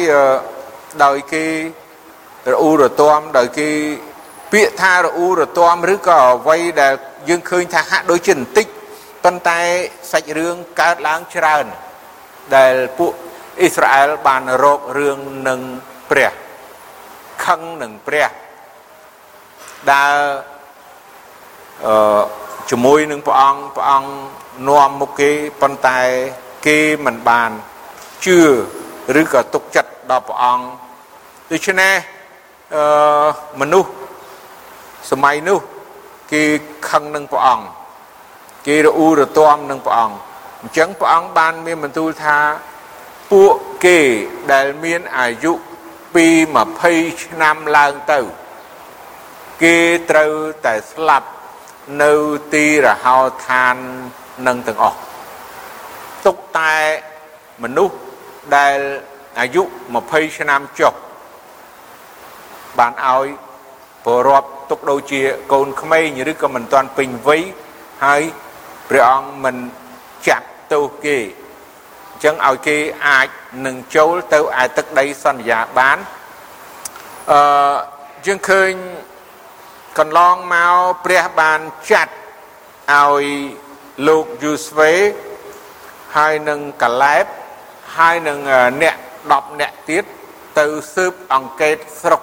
[1.04, 1.46] ដោយគេ
[2.52, 3.70] រអ៊ូរទាំដោយគេ
[4.52, 6.94] ពាក្យថារអ៊ូរទាំឬក៏អ្វីដែល
[7.30, 8.68] យើងឃើញថាហាក់ដូចជាបន្តិច
[9.24, 9.60] ប៉ុន្តែ
[10.12, 11.66] សាច់រឿងកើតឡើងច្រើន
[12.56, 13.14] ដែលពួក
[13.60, 15.60] អ៊ីស្រាអែលបានរករឿងនឹង
[16.10, 16.34] ព្រះ
[17.46, 18.30] ខឹងនឹងព្រះ
[19.92, 20.16] ដើរ
[21.88, 22.22] អឺ
[22.70, 24.10] ជាមួយនឹងព្រះអង្គព្រះអង្គ
[24.68, 25.32] នាំមុខគេ
[25.62, 26.00] ប៉ុន្តែ
[26.66, 27.52] គេមិនបាន
[28.26, 28.40] ជឿ
[29.20, 30.66] ឬក៏ទុកចិត្តដល់ព្រះអង្គ
[31.52, 31.94] ដូច្នេះ
[32.76, 33.28] អឺ
[33.60, 33.92] មនុស្ស
[35.12, 35.60] សម័យនោះ
[36.32, 36.44] គេ
[36.90, 37.66] ខឹងនឹងព្រះអង្គ
[38.68, 40.16] គេរអ៊ូរទាំនឹងព្រះអង្គ
[40.62, 42.38] អញ្ចឹងព្រះអង្គបានមានបន្ទូលថា
[43.32, 43.54] ពួក
[43.86, 44.00] គេ
[44.52, 45.54] ដែលមានអាយុ
[46.16, 46.26] ពី
[46.76, 48.20] 20ឆ្នាំឡើងទៅ
[49.64, 49.78] គេ
[50.10, 50.34] ត្រូវ
[50.66, 51.30] តែស្លាប់
[52.04, 52.14] នៅ
[52.54, 53.76] ទីរហោឋាន
[54.48, 55.00] នឹងទាំងអស់
[56.26, 56.76] ទុកតែ
[57.64, 57.98] មនុស្ស
[58.56, 58.78] ដែល
[59.40, 59.64] អាយុ
[60.00, 60.94] 20ឆ្នាំចុះ
[62.80, 63.28] បានឲ្យ
[64.06, 65.22] ពលរដ្ឋទុកដូចជា
[65.54, 67.42] កូនក្មេងឬក៏មិនទាន់ពេញវ័យ
[68.06, 68.22] ហើយ
[68.90, 69.56] ព្រះអង្គមិន
[70.28, 72.78] ចាត់ទោសគេអញ្ចឹងឲ្យគេ
[73.08, 73.28] អាច
[73.66, 75.98] នឹងចូលទៅឯទឹកដីសន្យាបាន
[77.32, 77.40] អឺ
[78.26, 78.72] យើងឃើញ
[80.00, 80.76] កន្លងមក
[81.06, 82.14] ព្រះបានចាត់
[82.94, 83.26] ឲ្យ
[84.08, 84.94] លោកយូស្វេ
[86.18, 87.26] ហើយនឹងកាឡែប
[87.98, 88.40] ហើយនឹង
[88.82, 88.96] អ្នក
[89.28, 90.04] 10អ្នកទៀត
[90.60, 90.66] ទៅ
[90.96, 92.22] ស៊ើបអង្កេតស្រុក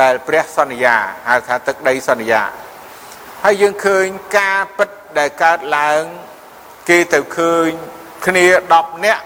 [0.00, 0.96] ដែលព្រះសន្យា
[1.28, 2.42] ហៅថាទឹកដីសន្យា
[3.44, 4.06] ហើយយើងឃើញ
[4.38, 6.02] ការពិតដែលកើតឡើង
[6.88, 7.68] គេទៅឃើញ
[8.26, 9.24] គ្នា10នាក់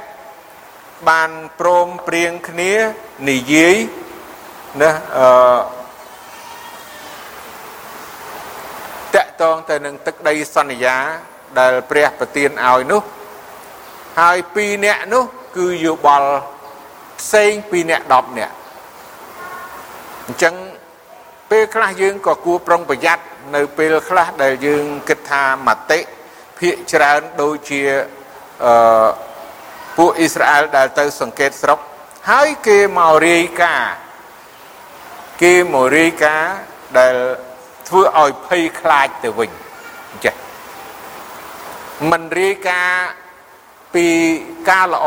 [1.09, 1.31] បាន
[1.61, 2.73] ព្រមព្រៀងគ្នា
[3.31, 3.77] និយាយ
[4.83, 5.84] ណាអឺ
[9.15, 10.97] តកតងទៅនឹងទឹកដីសន្យា
[11.59, 13.03] ដែលព្រះប្រទានឲ្យនោះ
[14.21, 15.25] ហើយ2នាក់នោះ
[15.57, 16.31] គឺយោបល់
[17.21, 18.55] ផ្សេងពីអ្នក10នាក់
[20.27, 20.55] អញ្ចឹង
[21.51, 23.23] ពេលខ្លះយើងក៏គួរប្រុងប្រយ័ត្ន
[23.55, 26.01] នៅពេលខ្លះដែលយើងគិតថាមតិ
[26.59, 27.81] ភាកច្រើនដូចជា
[28.65, 29.09] អឺ
[29.97, 31.79] ពួកអ៊ីស្រាអែលដែលទៅសង្កេតស្រុក
[32.31, 33.95] ហើយគេមករាយការណ៍
[35.43, 36.57] គេមករាយការណ៍
[36.99, 37.15] ដែល
[37.89, 39.51] ធ្វើឲ្យភ័យខ្លាចទៅវិញ
[40.11, 40.37] អញ្ចឹង
[42.11, 43.07] មិនរាយការណ៍
[43.95, 44.07] ពី
[44.71, 45.07] ការល្អ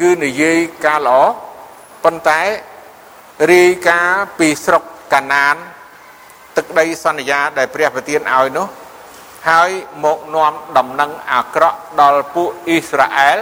[0.00, 1.20] គឺនិយាយការល្អ
[2.04, 2.40] ប៉ុន្តែ
[3.52, 5.56] រាយការណ៍ពីស្រុកកាណាន
[6.56, 8.66] ទឹកដីសន្យាដែលព្រះប្រទានឲ្យនោះ
[9.48, 9.70] ហើយ
[10.04, 13.38] មកនាំដំណឹងអាក្រក់ដល់ពួកអ៊ីស្រាអែល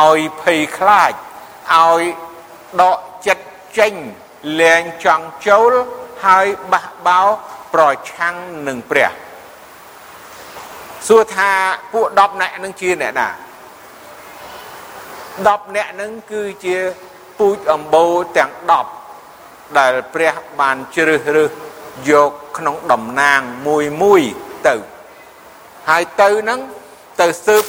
[0.00, 1.12] ឲ្យភ័យខ្លាច
[1.74, 2.02] ឲ្យ
[2.80, 3.44] ដកចិត្ត
[3.78, 3.94] ចេញ
[4.60, 5.72] លែងចង់ចូល
[6.26, 7.22] ហើយបះបោ
[7.74, 8.34] ប្រឆាំង
[8.68, 9.10] នឹងព្រះ
[11.06, 11.50] សួរថា
[11.92, 13.28] ពួក10នាក់នឹងជាអ្នកណា
[15.42, 16.76] 10នាក់នឹងគឺជា
[17.38, 18.52] ពូជអម្បូរទាំង
[19.14, 21.50] 10ដែលព្រះបានជ្រើសរើស
[22.10, 24.22] យកក្នុងតំណាងមួយមួយ
[24.68, 24.74] ទៅ
[25.88, 26.60] ហើយទៅនឹង
[27.20, 27.64] ទៅស៊ើប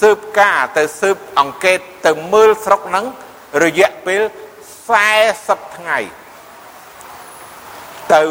[0.00, 3.06] ស៊ើបការទៅស៊ើបអង្កេតទៅមើលស្រុកហ្នឹង
[3.64, 4.22] រយៈពេល
[4.98, 5.98] 40ថ្ងៃ
[8.14, 8.22] ទៅ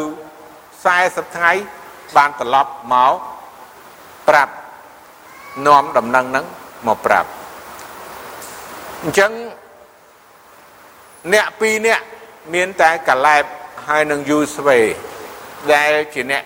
[0.84, 1.52] 40ថ្ងៃ
[2.16, 3.14] បានត្រឡប់មក
[4.28, 4.52] ប្រាប់
[5.66, 6.46] នាំដំណឹងហ្នឹង
[6.86, 7.28] មកប្រាប់
[9.02, 9.32] អញ្ចឹង
[11.32, 12.00] អ្នកពីរអ្នក
[12.54, 13.44] មានតែកាឡែប
[13.88, 14.78] ហើយនឹងយូស្វេ
[15.74, 16.44] ដែលជាអ្នក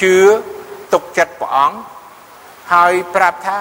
[0.00, 0.14] ជឿ
[0.92, 1.76] ទុកចិត្តព្រះអង្គ
[2.72, 3.58] ហើយប្រាប់ថា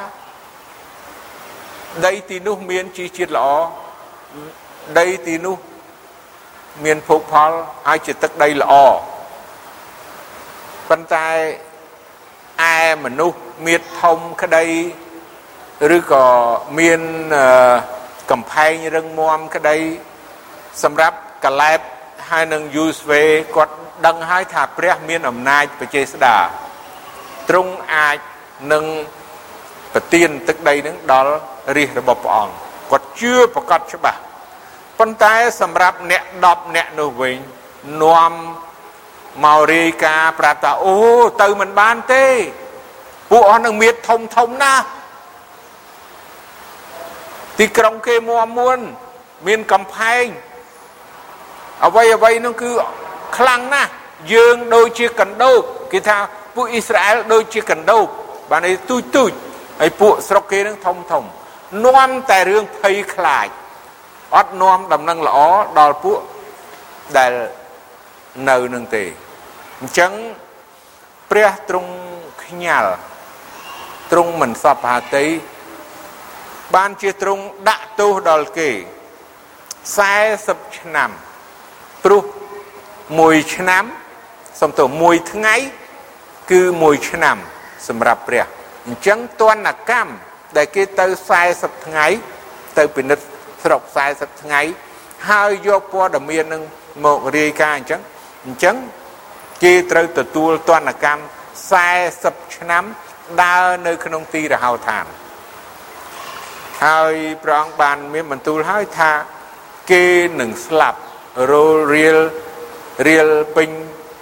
[2.05, 3.47] ដីទីនោះមានជីជាតិល្អ
[4.99, 5.57] ដីទីនោះ
[6.83, 7.51] មានភោគផល
[7.87, 8.73] ហើយជាទឹកដីល្អ
[10.89, 11.29] ប៉ុន្តែ
[12.71, 14.65] ឯមនុស្សមៀតធំក្តី
[15.97, 16.25] ឬក៏
[16.79, 17.01] មាន
[18.31, 19.77] កំផែងរឹងមាំក្តី
[20.83, 21.79] សម្រាប់កាឡែប
[22.29, 23.21] ហើយនឹងយូស្វេ
[23.55, 26.35] គាត់ដឹងហើយថាព្រះមានអំណាចបច្ចេស្តា
[27.49, 28.17] ទ្រង់អាច
[28.73, 28.83] នឹង
[29.93, 31.33] ប្រទានទឹកដីនឹងដល់
[31.77, 32.53] រាជរបស់ព្រះអង្គ
[32.91, 34.19] គាត់ជឿប្រកាសច្បាស់
[34.99, 37.37] ប៉ុន្តែសម្រាប់អ្នក10អ្នកនោះវិញ
[38.03, 38.33] នាំ
[39.43, 40.95] មករាយការប្រាប់ថាអូ
[41.41, 42.25] ទៅមិនបានទេ
[43.29, 44.83] ពួកអស់នឹងមៀតធំធំណាស់
[47.59, 48.79] ទីក្រុងគេមួមួន
[49.47, 50.25] មានកំផែង
[51.85, 52.71] អ្វីអ្វីនោះគឺ
[53.37, 53.91] ខ្លាំងណាស់
[54.33, 55.59] យើងដូចជាកណ្ដោប
[55.91, 56.17] គេថា
[56.55, 58.05] ពួកអ៊ីស្រាអែលដូចជាកណ្ដោប
[58.49, 59.31] បានន័យទូចទូច
[59.79, 61.23] ហើយពួកស្រុកគេនឹងធំធំ
[61.85, 63.47] នាំតែរឿងភ័យខ្លាច
[64.35, 65.37] អត់នាំដំណឹងល្អ
[65.79, 66.19] ដល់ពួក
[67.17, 67.31] ដែល
[68.49, 69.03] នៅនឹងទេ
[69.81, 70.11] អញ្ចឹង
[71.31, 71.91] ព្រះទ្រង់
[72.45, 72.93] ខ្ញាល់
[74.11, 75.25] ទ្រង់មិនសពហាតី
[76.75, 78.71] បានជាទ្រង់ដាក់ទោសដល់គេ
[79.93, 81.09] 40ឆ្នាំ
[82.03, 82.23] ព្រោះ
[83.19, 83.83] មួយឆ្នាំ
[84.61, 85.55] សំទោមួយថ្ងៃ
[86.51, 87.37] គឺមួយឆ្នាំ
[87.87, 88.45] សម្រាប់ព្រះ
[88.85, 90.11] អញ្ចឹងទណ្ឌកម្ម
[90.57, 91.05] ដែលគេទៅ
[91.45, 92.07] 40ថ្ងៃ
[92.77, 93.25] ទៅពិនិត្យ
[93.63, 93.81] ស្រុក
[94.11, 94.61] 40ថ្ងៃ
[95.29, 96.63] ហើយយកព័ត៌មាននឹង
[97.05, 98.01] មករាយការណ៍អញ្ចឹង
[98.45, 98.75] អញ្ចឹង
[99.63, 101.23] គេត្រូវទទួលទណ្ឌកម្ម
[101.91, 102.83] 40ឆ្នាំ
[103.43, 105.05] ដើរនៅក្នុងទីរហោឋាន
[106.85, 109.11] ហើយព្រះអង្គបានមានបន្ទូលហើយថា
[109.91, 110.05] គេ
[110.39, 110.99] នឹងស្លាប់
[111.51, 112.17] រលរៀល
[113.07, 113.69] រៀលពេញ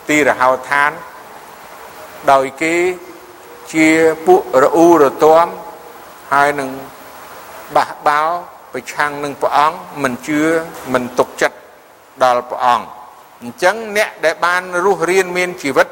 [0.09, 0.91] ទីរហោឋាន
[2.31, 2.75] ដោយគេ
[3.73, 3.87] ជា
[4.25, 5.47] ពួករអ៊ូរទាំ
[6.33, 6.69] ហើយនឹង
[7.75, 8.21] បះបោ
[8.73, 10.41] ប្រឆាំងនឹងព្រះអង្គមិនជឿ
[10.93, 11.57] មិនទុកចិត្ត
[12.23, 13.00] ដល់ព្រះអង្គ
[13.41, 15.87] អញ្ចឹងអ្នកដែលបានរស់រៀនមានជីវិត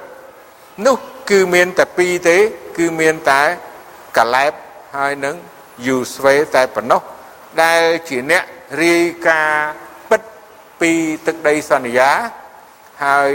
[0.86, 0.98] នោះ
[1.30, 2.38] គឺមានតែពីរទេ
[2.78, 3.42] គឺមានតែ
[4.18, 4.54] កាឡែប
[4.96, 5.36] ហើយនឹង
[5.88, 7.02] យូស្វេតែប៉ុណ្ណោះ
[7.64, 8.44] ដែលជាអ្នក
[8.84, 9.72] រាយការណ៍
[10.10, 10.22] ពិត
[10.80, 10.92] ពី
[11.28, 12.12] ទឹកដីសន្យា
[13.06, 13.32] ហើយ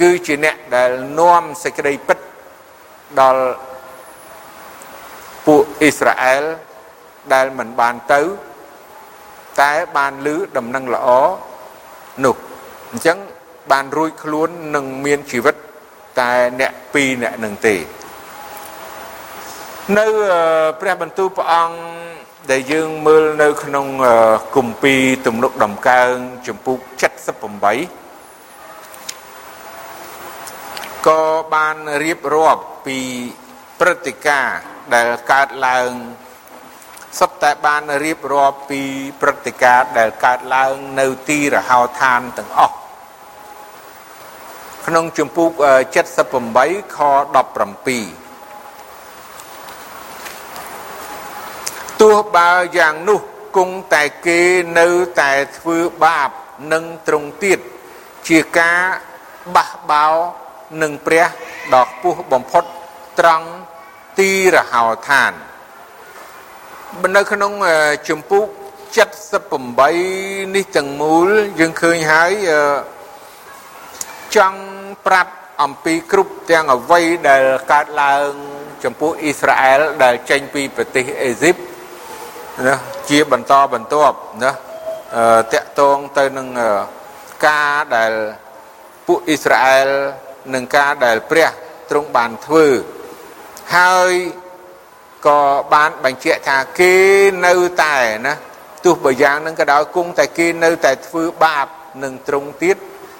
[0.00, 2.18] គឺជាអ្នកដែលនាំសេចក្តីពិត
[3.20, 3.44] ដល់
[5.46, 6.44] ពួកអ៊ីស្រាអែល
[7.34, 8.22] ដែលមិនបានទៅ
[9.60, 11.08] តែបានលឺដំណឹងល្អ
[12.24, 12.36] នោះ
[12.90, 13.18] អញ្ចឹង
[13.70, 15.54] បានរួចខ្លួននឹងមានជីវិត
[16.20, 17.76] តែអ្នកពីរអ្នកនឹងទេ
[19.98, 20.06] នៅ
[20.80, 21.76] ព្រះបន្ទូលព្រះអង្គ
[22.50, 23.86] ដែលយើងមើលនៅក្នុង
[24.56, 26.12] គម្ពីរទំនុកដំកើង
[26.46, 26.78] ចំពុក
[28.32, 31.22] 78ក៏
[31.54, 32.98] បានរៀបរាប់ពី
[33.80, 34.58] ព្រឹត្តិការណ៍
[34.94, 35.90] ដែលកើតឡើង
[37.18, 38.82] សុទ្ធតែបានរៀបរាប់ពី
[39.20, 42.74] ព្រឹត្តិការណ៍ដែលកើតឡើងនៅទីរហោឋានទាំងអស់
[44.90, 45.50] ក្នុងជំពូក
[46.28, 47.08] 78ខ17
[52.00, 53.20] ទោះបើយ៉ាងនោះ
[53.56, 54.40] គង់តែគេ
[54.78, 54.88] នៅ
[55.20, 56.30] តែធ្វើបាប
[56.72, 57.58] នឹងត្រង់ទៀត
[58.28, 58.80] ជាការ
[59.56, 60.06] បះបោ
[60.82, 61.26] នឹងព្រះ
[61.74, 62.64] ដ៏ខ្ពស់បំផុត
[63.20, 63.48] ត្រង់
[64.18, 65.32] ទីរហោឋាន
[67.16, 67.52] នៅក្នុង
[68.08, 68.46] ជំពូក
[69.30, 71.28] 78នេះទាំងមូល
[71.60, 72.32] យើងឃើញហើយ
[74.36, 74.60] ចង់
[75.06, 75.32] ប្រាប់
[75.62, 78.30] អំពីគ្រប់ទាំងអ្វីដែលកើតឡើង
[78.84, 81.56] ចំពោះអ៊ីស្រាអែលដែលចេញពីប្រទេសអេស៊ីប
[82.66, 82.76] ណា
[83.10, 84.52] ជាបន្តបន្ទាប់ណា
[85.52, 86.48] តកតងទៅនឹង
[87.46, 88.12] ការដែល
[89.06, 89.88] ពួកអ៊ីស្រាអែល
[90.54, 91.48] នឹងការដែលព្រះ
[91.90, 92.66] ទ្រង់បានធ្វើ
[93.76, 94.12] ហើយ
[95.26, 95.40] ក៏
[95.74, 96.94] បានបញ្ជាក់ថាគេ
[97.46, 98.34] នៅតែណា
[98.84, 101.66] ទោះបើយ៉ាងនឹងក៏ដោយគង់តែគេនៅតែធ្វើបាប
[102.04, 102.76] នឹងទ្រង់ទៀត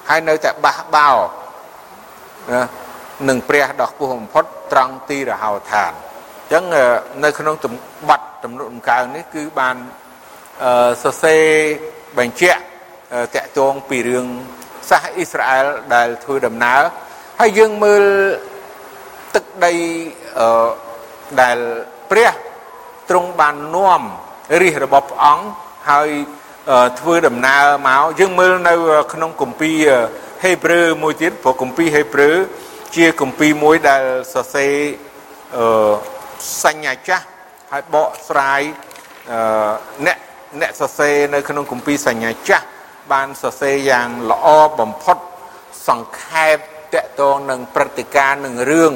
[0.09, 1.09] ហើយនៅតែបះបោ
[2.49, 2.61] ណា
[3.29, 6.63] នឹងព្រះដ៏ខ្ពស់បំផុតត្រង់ទីរហោឋានអញ្ចឹង
[7.23, 7.55] នៅក្នុង
[8.09, 9.75] បတ်ទំនុកដំកើងនេះគឺបាន
[11.03, 11.43] សរសេរ
[12.17, 12.61] បញ្ជាក់
[13.35, 14.25] តកតងពីរឿង
[14.89, 16.81] សាសអ៊ីស្រាអែលដែលធ្វើដំណើរ
[17.39, 18.03] ហើយយើងមើល
[19.35, 19.73] ទឹកដី
[21.41, 21.57] ដែល
[22.11, 22.31] ព្រះ
[23.09, 24.01] ទ្រង់បាននាំ
[24.61, 25.45] រាជរបស់ព្រះអង្គ
[25.89, 26.09] ហើយ
[26.99, 28.73] ធ្វើដំណើរមកយើងមើលនៅ
[29.13, 29.89] ក្នុងគម្ពីរ
[30.45, 32.35] ហេព្រើរមួយទៀតព្រោះគម្ពីរហេព្រើរ
[32.95, 34.73] ជាគម្ពីរមួយដែលសរសេរ
[35.57, 35.93] អឺ
[36.63, 37.25] សញ្ញាចាស់
[37.71, 38.61] ហើយបកស្រាយ
[39.31, 39.39] អឺ
[40.05, 40.17] អ្នក
[40.61, 42.65] អ្នកសរសេរនៅក្នុងគម្ពីរសញ្ញាចាស់
[43.13, 44.47] បានសរសេរយ៉ាងល្អ
[44.79, 45.17] បំផុត
[45.87, 46.57] សង្ខេប
[46.93, 48.93] តកតងនឹងព្រឹត្តិការណ៍នឹងរឿង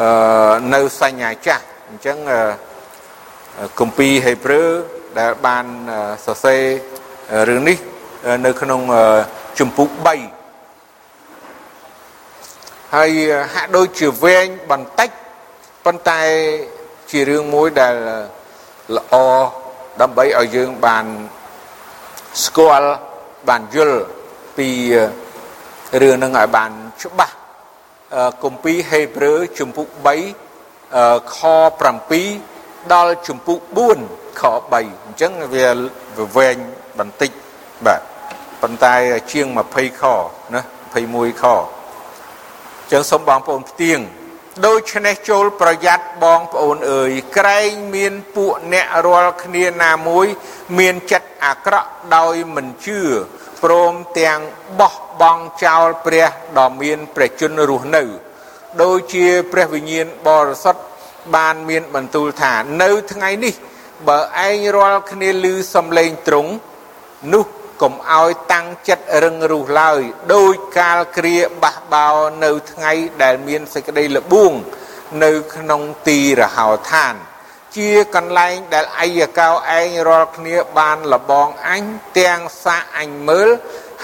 [0.00, 2.18] អឺនៅសញ្ញាចាស់អញ្ចឹង
[3.80, 4.68] គម្ពីរហេព្រើរ
[5.18, 5.64] ដែលបាន
[6.26, 6.62] សរសេរ
[7.48, 7.78] រឿងនេះ
[8.46, 8.80] នៅក្នុង
[9.58, 10.37] ជំពូក3
[12.94, 13.10] ហើយ
[13.54, 15.10] ហាក់ដូចជាវែងបន្តិច
[15.84, 16.20] ប៉ុន្តែ
[17.10, 17.94] ជារឿងមួយដែល
[18.96, 19.14] ល្អ
[20.00, 21.04] ដើម្បីឲ្យយើងបាន
[22.44, 22.90] ស្គាល់
[23.48, 24.00] បានយល់
[24.56, 24.68] ពី
[26.02, 26.70] រឿងនឹងឲ្យបាន
[27.02, 27.34] ច្បាស់
[28.44, 29.88] គម្ពីរហេព្រើរជំពូក
[30.56, 31.38] 3ខ
[32.16, 33.60] 7ដល់ជំពូក
[34.00, 35.66] 4ខ3អញ្ចឹងវា
[36.36, 36.56] វែង
[36.98, 37.30] បន្តិច
[37.86, 38.00] បាទ
[38.62, 38.94] ប៉ុន្តែ
[39.32, 40.02] ជាង20ខ
[40.54, 40.60] ណា
[41.02, 43.98] 21ខអញ្ចឹងសូមបងប្អូនផ្ទៀង
[44.66, 50.26] ដូច្នេះចូលប្រយ័ត្នបងប្អូនអើយក្រែងមានពួកអ្នករាល់គ្នាណាមួយ
[50.78, 53.00] មានចិត្តអាក្រក់ដោយមិនជឿ
[53.62, 54.40] ព្រមទាំង
[54.80, 58.02] បោះបង់ចោលព្រះដ៏មានព្រះជន្មរស់នៅ
[58.82, 60.82] ដូចជាព្រះវិញ្ញាណបរិសុទ្ធ
[61.36, 63.54] បានមានបន្ទូលថានៅថ្ងៃនេះ
[64.08, 66.52] បើឯងរាល់គ្នាឮសំឡេងទ្រង់
[67.32, 67.44] នោះ
[67.82, 70.00] កុំឲ្យតាំងចិត្តរឹងរូសឡើយ
[70.34, 72.08] ដោយកាលគ្រាបះបោ
[72.44, 74.52] នៅថ្ងៃដែលមានសេចក្តីលបួង
[75.24, 77.14] នៅក្នុងទីរហោឋាន
[77.76, 81.84] ជាកន្លែងដែលអាយកោឯងរាល់គ្នាបានលបងអញ
[82.18, 83.48] ទាំងសាកអញមើល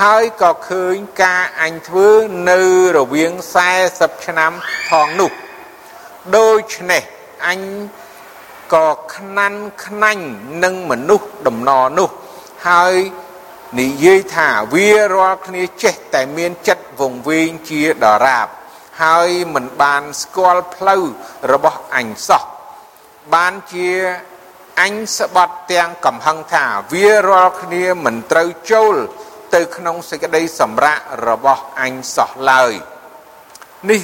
[0.02, 2.08] ហើយក៏ឃើញការអញធ្វើ
[2.50, 2.60] នៅ
[2.96, 3.32] រវាង
[3.78, 4.52] 40ឆ្នាំ
[4.88, 5.30] ផងនោះ
[6.36, 7.02] ដូច្នេះ
[7.48, 7.60] អញ
[8.74, 10.24] ក៏ខ្នាន់ខ្នាញ់
[10.64, 12.08] នឹងមនុស្សដំណរនោះ
[12.68, 12.94] ហើយ
[13.80, 18.48] និយាយថាវារាល់គ្នាចេះតែមានចិត្តវង្វេងជាដរាប
[19.02, 21.02] ហើយមិនបានស្គាល់ផ្លូវ
[21.52, 22.42] របស់អញសោះ
[23.34, 23.90] បានជា
[24.80, 28.94] អញស្បត់ទាំងកំហឹងថាវារាល់គ្នាមិនត្រូវចូល
[29.54, 32.72] ទៅក្នុងសេចក្តីសម្រាករបស់អញសោះឡើយ
[33.90, 34.00] នេះ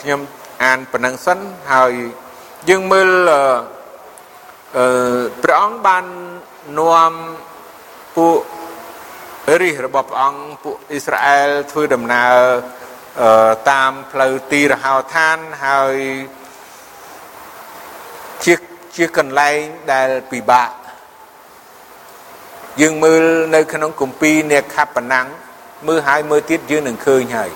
[0.00, 0.20] ខ្ញុំ
[0.64, 1.38] អានប៉ុណ្ណឹងសិន
[1.72, 1.92] ហើយ
[2.68, 3.10] យើងមើល
[4.76, 4.86] អឺ
[5.42, 6.04] ព្រះអង្គបាន
[6.78, 7.12] នាំ
[8.16, 8.40] ពួក
[9.62, 12.36] រិះរបស់ព្រះអង្គពួកអ៊ីស្រាអែលធ្វើដំណើរ
[13.70, 15.96] តាមផ្លូវទីរហោឋានហើយ
[18.44, 18.54] ជា
[18.96, 19.58] ជាកន្លែង
[19.92, 20.70] ដែលពិបាក
[22.80, 23.22] យើងមើល
[23.54, 25.26] នៅក្នុងគម្ពីរនេខបណាំង
[25.88, 27.50] មើលហើយមើលទៀតយើងនឹងឃើញហើយ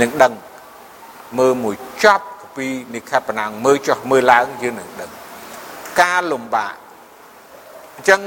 [0.00, 0.32] នឹងដឹង
[1.38, 5.10] មើលមួយចប់គម្ពីរនេខបណាំងមើលចុះមើលឡើងយើងនឹងដឹង
[6.00, 6.74] ការលំបាក
[7.94, 8.20] អញ្ចឹង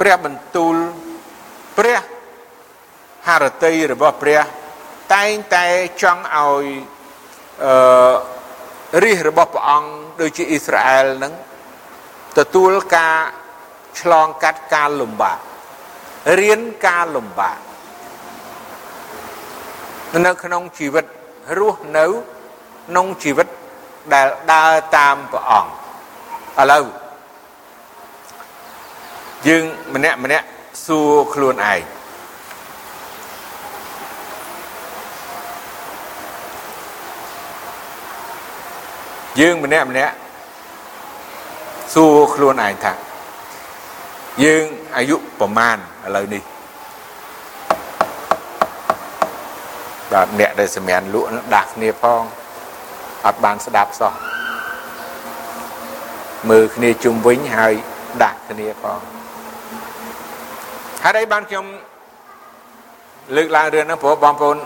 [0.00, 0.76] ព្រះបន្ទូល
[1.78, 1.98] ព្រះ
[3.26, 4.40] ハរតីរបស់ព្រះ
[5.14, 5.66] តែងតែ
[6.02, 6.66] ចង់ឲ្យ
[7.64, 8.14] អឺ
[9.02, 11.32] រាជរបស់ព្រះអង្គដូចជាអ៊ីស្រាអែលនឹង
[12.38, 13.16] ទទួលការ
[14.00, 15.38] ឆ្លងកាត់ការលំបាក
[16.40, 17.58] រៀនការលំបាក
[20.26, 21.04] នៅក្នុងជីវិត
[21.58, 23.48] រស់នៅក្នុងជីវិត
[24.14, 25.70] ដែលដើរតាមព្រះអង្គ
[26.60, 26.84] ឥឡូវ
[29.46, 30.46] យើងម្នាក់ម្នាក់
[30.84, 31.80] សួរខ្លួនឯង
[39.40, 40.14] យើងម្នាក់ម្នាក់
[41.94, 42.92] សួរខ្លួនឯងថា
[44.44, 44.64] យើង
[44.96, 46.42] អាយុប្រមាណឥឡូវនេះ
[50.12, 52.22] បាទអ្នកដែលសម្រានលក់ដាស់គ្នាផង
[53.26, 54.14] អត់បានស្ដាប់សោះ
[56.50, 57.74] មើលគ្នាជុំវិញហើយ
[58.22, 59.15] ដាស់គ្នាផង
[61.04, 61.64] ហេតុអីបានខ្ញុំ
[63.36, 64.56] លើកឡើងរឿងហ្នឹងព្រោះបងប្អូន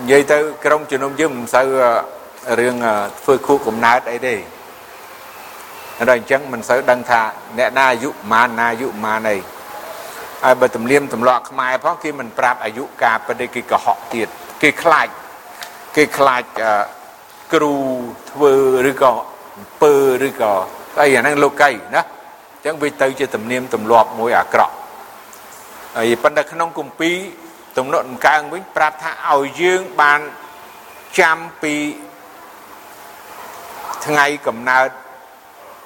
[0.00, 1.66] និយាយទៅក្រុមជំនុំយើងមិនសូវ
[2.60, 2.74] រឿង
[3.22, 4.34] ធ្វើខួបកំណើតអីទេ
[6.08, 7.20] ដល់អញ្ចឹងមិនសូវដឹងថា
[7.58, 9.38] អ្នកណាអាយុប៉ុន្មានណាអាយុប៉ុន្មានអី
[10.44, 14.28] ហើយបើទំនៀមទម្លាប់ខ្មែរផងគេមិនប្រាប់អាយុការប៉ុន្តែគេកុហកទៀត
[14.62, 15.08] គេខ្លាច
[15.96, 16.42] គេខ្លាច
[17.52, 17.74] គ្រូ
[18.30, 18.54] ធ្វើ
[18.90, 19.12] ឬក៏
[19.56, 19.94] អំពើ
[20.26, 20.52] ឬក៏
[21.00, 24.74] អីអាហ្នឹងលោកីណាអញ្ចឹងវាទៅជាទំនៀមទម្លាប់មួយអាក្រក់
[25.96, 27.16] ហើយប៉ុន្តែក្នុងគម្ពីរ
[27.76, 30.20] ទំនុកដំកើងវិញប្រាប់ថាឲ្យយើងបាន
[31.18, 31.74] ចាំពី
[34.06, 34.88] ថ្ងៃកំណើត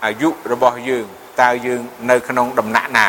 [0.04, 1.06] អាយុរបស់យើង
[1.42, 3.06] តើយើងនៅក្នុងដំណាក់ណា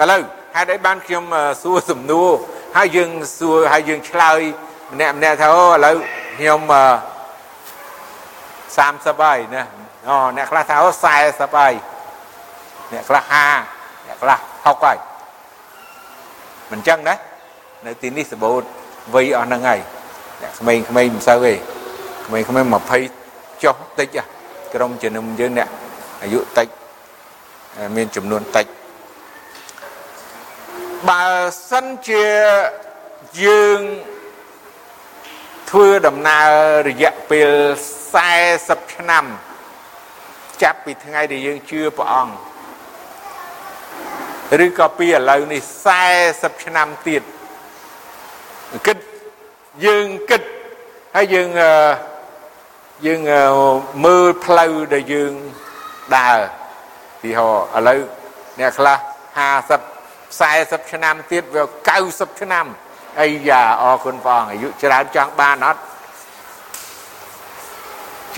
[0.00, 0.20] ឥឡូវ
[0.56, 1.24] ហេតុអីបានខ្ញុំ
[1.62, 2.28] សួរសំណួរ
[2.76, 4.40] ហើយយើងសួរហើយយើងឆ្លើយ
[4.92, 5.96] ម្នាក់ម្នាក់ថាអូឥឡូវ
[6.38, 6.72] ខ្ញុំ30
[9.22, 9.62] ហើយណា
[10.08, 11.04] អូអ្នកខ្លះថាអូ40
[11.56, 11.72] ហើយ
[12.92, 13.34] អ្នកខ្លះ50
[14.06, 14.98] អ្នកខ្លះ60ហើយ
[16.72, 17.14] មិនចឹងណា
[17.86, 18.62] នៅទីនេះសបូត
[19.14, 19.80] វ័យអស់ហ្នឹងហើយ
[20.42, 21.52] អ្នកក្មេងៗមិនសូវទេ
[22.26, 22.70] ក្មេងៗ
[23.18, 24.18] 20ចុះតិច
[24.74, 25.68] ក្រុមជំនុំយើងអ្នក
[26.22, 26.68] អាយុតិច
[27.96, 28.66] មានចំនួនតិច
[31.08, 31.24] បើ
[31.70, 32.24] សិនជា
[33.44, 33.80] យើង
[35.70, 36.50] ធ្វើដំណើរ
[36.88, 37.50] រយៈពេល
[38.20, 39.24] 40ឆ្នាំ
[40.62, 42.34] ចាប់ពីថ្ងៃដែលយើងជឿព្រះអង្គ
[44.64, 45.62] ឬក៏ពីឥឡូវនេះ
[46.12, 47.22] 40ឆ្នាំទៀត
[48.86, 48.98] គិត
[49.86, 50.42] យើងគិត
[51.16, 51.48] ហើយយើង
[53.06, 53.20] យើង
[54.04, 55.32] មើលផ្លូវដែលយើង
[56.16, 56.38] ដើរ
[57.22, 58.00] ទីហោឥឡូវ
[58.60, 58.96] អ្នកខ្លះ
[59.38, 60.00] 50
[60.40, 61.62] 40ឆ្នាំទៀតវា
[62.02, 62.66] 90ឆ្នាំ
[63.20, 65.82] អីយ៉ាអរគុណព្រះអង្គអាយុច្រើនចង់បានអត់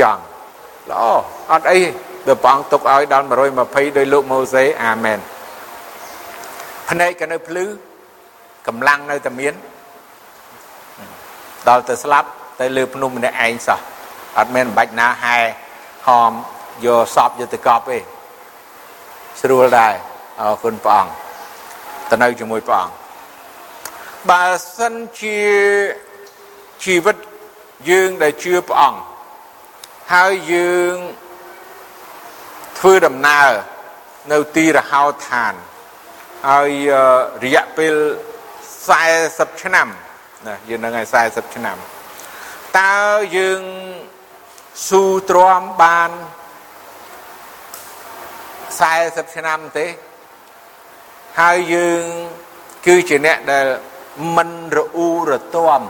[0.01, 0.22] ចង់
[0.90, 1.03] ល្អ
[1.53, 1.81] អត់អី
[2.27, 3.27] បើព្រះអង្គទុកឲ្យដល់
[3.62, 5.18] 120ដោយលោកម៉ូសេអាមែន
[6.90, 7.64] ភ្នែកក៏នៅភ្លឺ
[8.66, 9.55] កម្លាំងនៅតែមាន
[11.68, 12.29] ដល់ទៅស្លាប់
[12.61, 13.81] ទៅលើភ្នំម្នាក់ឯងសោះ
[14.38, 15.38] អត់មានបាច់ណាហែ
[16.07, 16.33] ហម
[16.85, 17.99] យកសពយកទៅកប់ទេ
[19.40, 19.95] ស្រួលដែរ
[20.40, 21.12] អរគុណព្រះអង្គ
[22.11, 22.95] ទៅនៅជាមួយព្រះអង្គ
[24.31, 24.45] បើ
[24.77, 25.40] សិនជា
[26.85, 27.16] ជីវិត
[27.90, 29.01] យើងដែលជឿព្រះអង្គ
[30.12, 30.97] ហើយយើង
[32.79, 33.51] ធ្វើដំណើរ
[34.33, 35.55] នៅទីរហោឋាន
[36.51, 36.71] ហើយ
[37.45, 37.95] រយៈពេល
[38.79, 39.89] 40ឆ្នាំ
[40.47, 41.77] ណាយើងនឹងឲ្យ40ឆ្នាំ
[42.81, 42.97] តើ
[43.37, 43.63] យើង
[44.89, 46.11] ស៊ូទ្រាំបាន
[48.89, 49.87] 40ឆ្នាំទេ
[51.41, 52.03] ហើយយើង
[52.87, 53.67] គឺជាអ្នកដែល
[54.37, 55.83] មិនរអ៊ូរទាំ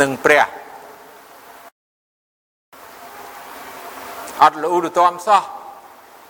[0.00, 0.46] នឹងព្រះ
[4.42, 5.42] អត់រអ៊ូរទាំសោះ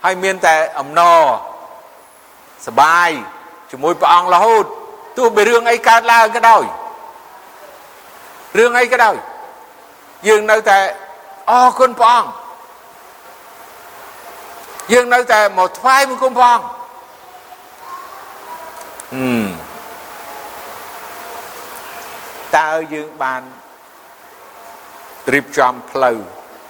[0.09, 1.21] ហើយមានតែអំណរ
[2.67, 3.09] សបាយ
[3.71, 4.65] ជាមួយព្រះអង្គរហូត
[5.17, 6.63] ទោះបីរឿងអីកើតឡើងក៏ដោយ
[8.57, 9.15] រឿងអីក៏ដោយ
[10.27, 10.79] យើងនៅតែ
[11.51, 12.29] អរគុណព្រះអង្គ
[14.91, 16.65] យើងនៅតែមកថ្វាយបង្គំព្រះអង្គ
[19.13, 19.47] ហឹម
[22.57, 23.41] តើយើងបាន
[25.33, 26.17] រៀបចំផ្លូវ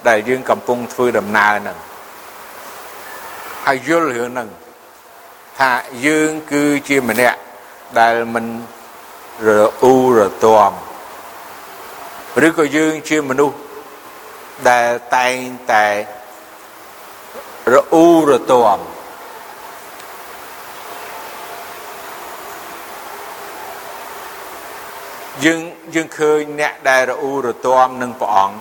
[0.08, 1.78] ដែលយើងកំពុងធ្វើដំណើរហ្នឹង
[3.70, 4.48] ហើយយល់រឿងហ្នឹង
[5.58, 5.72] ថា
[6.06, 7.38] យើងគឺជាម្នាក់
[7.98, 8.46] ដែលមិន
[9.46, 9.48] រ
[9.82, 10.72] អ៊ូរទាំ
[12.46, 13.56] ឬក៏យើងជាមនុស្ស
[14.70, 15.36] ដែលតែង
[15.72, 15.86] តែ
[17.72, 18.78] រអ៊ូរទាំ
[25.44, 25.60] យើង
[25.94, 28.56] យើងឃើញអ្នកដែលរអ៊ូរទាំនឹងព្រះអង្គ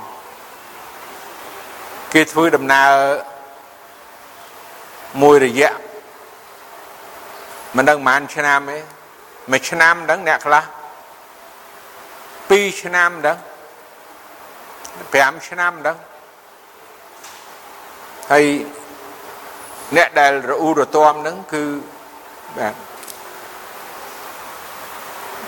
[2.13, 2.91] គេធ្វើដំណើរ
[5.21, 5.73] មួយរយៈ
[7.75, 8.77] មិនដឹងប៉ុន្មានឆ្នាំទេ
[9.51, 10.63] មួយឆ្នាំដឹងអ្នកខ្លះ
[12.57, 13.37] 2ឆ្នាំដឹង
[15.13, 15.97] 5ឆ្នាំដឹង
[18.31, 18.45] ហើយ
[19.95, 21.63] អ្នកដែលរអ៊ូរទាំនឹងគឺ
[22.57, 22.75] បាទ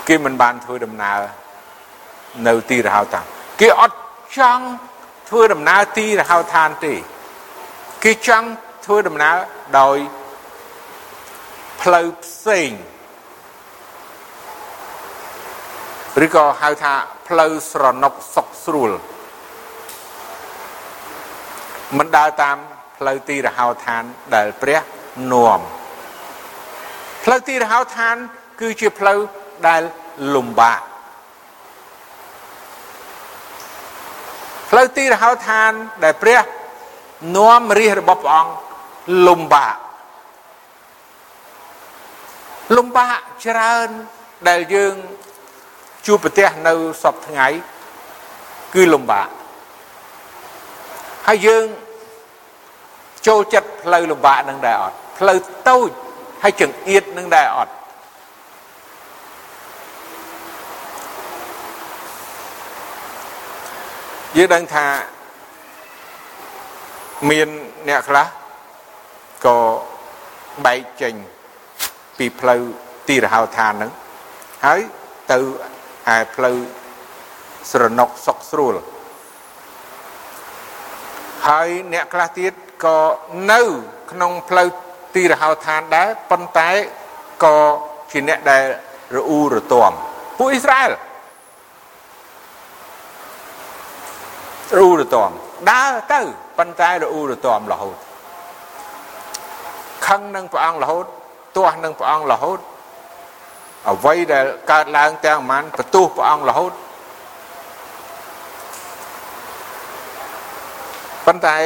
[0.08, 1.20] គេមិនបានធ្វើដំណើរ
[2.46, 3.24] នៅទីរហោឋាន
[3.60, 3.98] គេអត់
[4.38, 4.64] ចង់
[5.28, 6.94] ធ្វើដំណើរទីរហោឋានទេ
[8.04, 8.46] គេចង់
[8.84, 9.36] ធ្វើដំណើរ
[9.78, 9.98] ដោយ
[11.82, 12.70] ផ្លូវផ្សេង
[16.24, 16.94] ឬក៏ហៅថា
[17.28, 18.92] ផ្លូវស្រណុកសុកស្រួល
[21.98, 22.56] មិនដើរតាម
[22.96, 24.02] ផ្លូវទីរហោឋាន
[24.34, 24.80] ដែលព្រះ
[25.32, 25.60] នាំ
[27.24, 28.16] ផ្លូវទីរហោឋាន
[28.60, 29.18] គឺជាផ្លូវ
[29.68, 29.82] ដែល
[30.34, 30.80] លំបាក
[34.70, 35.70] ផ្លូវទីរហោឋាន
[36.04, 36.40] ដែលព្រះ
[37.36, 38.69] នាំរាជរបស់ព្រះអង្គ
[39.26, 39.76] លំបាក
[42.76, 43.88] លំបាកច្រើន
[44.48, 44.94] ដែលយើង
[46.06, 47.46] ជួបប្រទះនៅសពថ្ងៃ
[48.74, 49.28] គឺលំបាក
[51.26, 51.64] ហើយយើង
[53.26, 55.90] ចូលចិត្តផ្លូវលំបាកនឹងដែរអត់ផ្លូវតូច
[56.42, 57.72] ហើយចង្អៀតនឹងដែរអត់
[64.36, 64.86] យើងដឹងថា
[67.30, 67.48] មាន
[67.88, 68.26] អ្នកខ្លះ
[69.46, 69.58] ក៏
[70.66, 71.14] បែកចេញ
[72.18, 72.62] ពីផ្លូវ
[73.08, 73.92] ទីរហោឋានហ្នឹង
[74.66, 74.80] ហើយ
[75.32, 75.38] ទៅ
[76.16, 76.56] ឯផ្លូវ
[77.70, 78.74] ស្រណុកសុកស្រួល
[81.48, 82.52] ហើយអ្នកខ្លះទៀត
[82.84, 82.98] ក៏
[83.52, 83.60] នៅ
[84.12, 84.68] ក្នុងផ្លូវ
[85.14, 86.70] ទីរហោឋានដែរប៉ុន្តែ
[87.44, 87.56] ក៏
[88.10, 88.64] ជាអ្នកដែល
[89.16, 89.92] រអ៊ូរទាំ
[90.38, 90.96] ពួកអ៊ីស្រាអែលរ
[94.76, 95.30] អ៊ូរទាំ
[95.70, 96.20] ដើរទៅ
[96.58, 97.96] ប៉ុន្តែរអ៊ូរទាំរហូត
[100.06, 101.06] ខឹងនឹងព្រះអង្គរហូត
[101.56, 102.60] ទាស់នឹងព្រះអង្គរហូត
[103.88, 106.72] អ្វីដែលកើតឡើងទាំងប៉ុន្មានបន្ទោសព្រះអង្គរហូត
[111.26, 111.56] ប៉ុន្តែ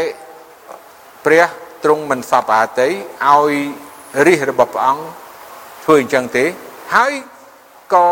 [1.25, 1.45] ព្រះ
[1.85, 3.53] ទ្រង់មិនសពអាតីឲ្យ
[4.27, 5.05] រិះរបស់ព្រះអង្គ
[5.85, 6.45] ធ្វើអញ្ចឹងទេ
[6.95, 7.13] ហើយ
[7.95, 8.09] ក៏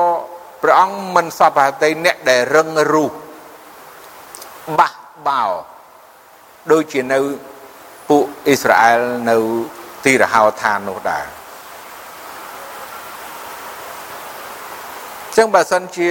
[0.62, 3.12] ព្រះអង្គមិនសពអាតីអ្នកដែលរឹងរូស
[4.78, 4.92] បះ
[5.26, 5.44] បោ
[6.72, 7.18] ដូចជានៅ
[8.08, 9.36] ពួកអ៊ីស្រាអែលនៅ
[10.04, 11.26] ទីរហោឋាននោះដែរ
[15.36, 16.10] ចឹងបើសិនជា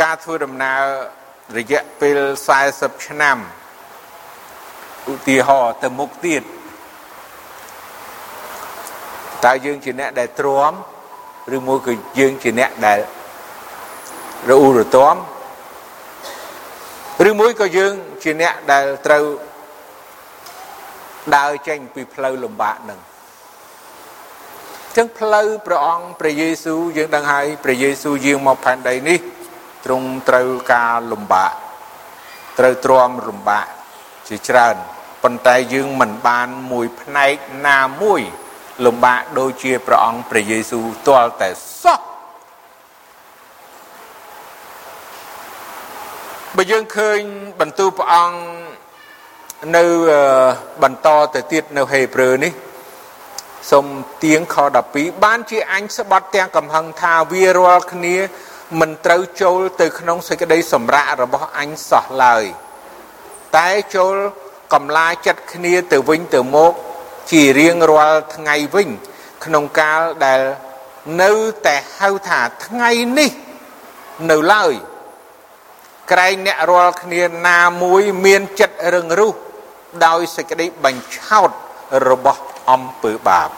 [0.00, 0.82] ការធ្វើដំណើរ
[1.58, 2.18] រយៈពេល
[2.62, 3.36] 40ឆ្នាំ
[5.12, 6.42] ឧទាហរណ៍ទៅមុខទៀត
[9.44, 10.72] តើយើងជាអ្នកដែលទ្រាំ
[11.56, 12.98] ឬមួយក៏យើងជាអ្នកដែល
[14.48, 15.14] រអ៊ូរទាំ
[17.28, 17.92] ឬមួយក៏យើង
[18.22, 19.24] ជាអ្នកដែលត្រូវ
[21.36, 23.00] ដើរចេញពីផ្លូវលំបាកនឹង
[24.96, 29.18] ចឹងផ្លូវព្រះអង្គព្រះយេស៊ូវយើងដឹងហើយព្រះយេស៊ូវយាងមកផែនដីនេះ
[29.84, 31.52] ទ្រង់ត្រូវការលំបាក
[32.58, 33.66] ត្រូវទ្រាំលំបាក
[34.28, 34.76] ជាច្រើន
[35.22, 37.34] ប៉ុន្តែយើងមិនបានមួយផ្នែក
[37.68, 38.22] ណាមួយ
[38.86, 41.50] លំបាកដូចជាព្រះអង្គព្រះយេស៊ូវទាល់តែ
[41.82, 42.00] សោះ
[46.56, 47.18] បើយើងឃើញ
[47.60, 48.38] បន្ទូលព្រះអង្គ
[49.76, 49.84] នៅ
[50.82, 52.52] បន្តទៅទៀតនៅហេព្រើរនេះ
[53.70, 53.86] សូម
[54.24, 54.56] ទៀងខ
[54.90, 58.16] 12បានជាអញស្បត់ទាំងកំហឹងថាវារាល់គ្នា
[58.80, 62.44] មិនត្រូវចូលទៅក្នុងសេចក្តីសម្រាករបស់អញសោះឡើយ
[63.56, 64.14] តែចូល
[64.74, 66.72] កំឡាចិត្តគ្នាទៅវិញទៅមក
[67.30, 68.88] ជារៀងរាល់ថ្ងៃវិញ
[69.44, 70.40] ក្នុងកាលដែល
[71.22, 71.32] នៅ
[71.66, 73.30] តែហៅថាថ្ងៃនេះ
[74.30, 74.72] នៅឡើយ
[76.10, 79.34] ក្រែងអ្នករាល់គ្នាណាមួយមានចិត្តរឹងរូស
[80.06, 81.50] ដោយសេចក្តីបញ្ឆោត
[82.08, 83.50] របស់អំពើបាប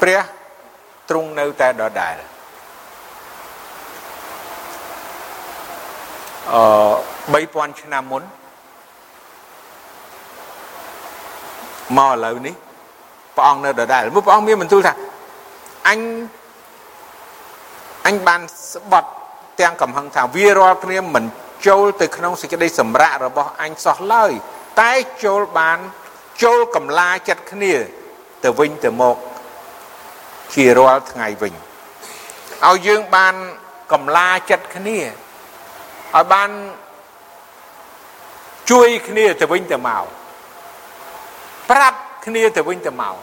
[0.00, 0.20] ព្រះ
[1.08, 2.16] ទ្រង់នៅតែដដែល
[6.54, 8.22] អឺ3000ឆ្នាំមុន
[11.96, 12.54] មកឥឡូវនេះ
[13.36, 14.92] ព្រះអង្គនៅដដែលព្រោះព្រះអង្គមានបន្ទូលថា
[15.88, 15.98] អញ
[18.06, 18.40] អញបាន
[18.72, 19.10] ស្បត់
[19.60, 21.24] ទាំងកំហឹងថាវារាល់គ្នាមិន
[21.66, 24.32] ចូលទៅក្នុងសេចក្តីសម្រាករបស់អញសោះឡើយ
[24.80, 24.92] តែ
[25.24, 25.78] ចូលបាន
[26.42, 27.74] ចូលកម្លាចិត្តគ្នា
[28.44, 29.16] ទៅវិញទៅមក
[30.54, 31.54] ជារាល់ថ្ងៃវិញ
[32.66, 33.34] ឲ្យយើងបាន
[33.92, 36.50] កម្លាចិត្តគ្នាឲ្យបាន
[38.70, 40.04] ជួយគ្នាទៅវិញទៅមក
[41.70, 43.14] ប្រាប់គ្នាទៅវិញទៅមក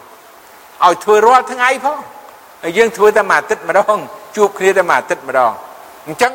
[0.84, 1.98] ឲ្យធ្វើរាល់ថ្ងៃផង
[2.64, 4.00] ហើយយើងធ្វើតែមួយអាទិត្យម្ដង
[4.36, 5.52] ជួបគ្នាតែមួយអាទិត្យម្ដង
[6.08, 6.34] អញ្ចឹង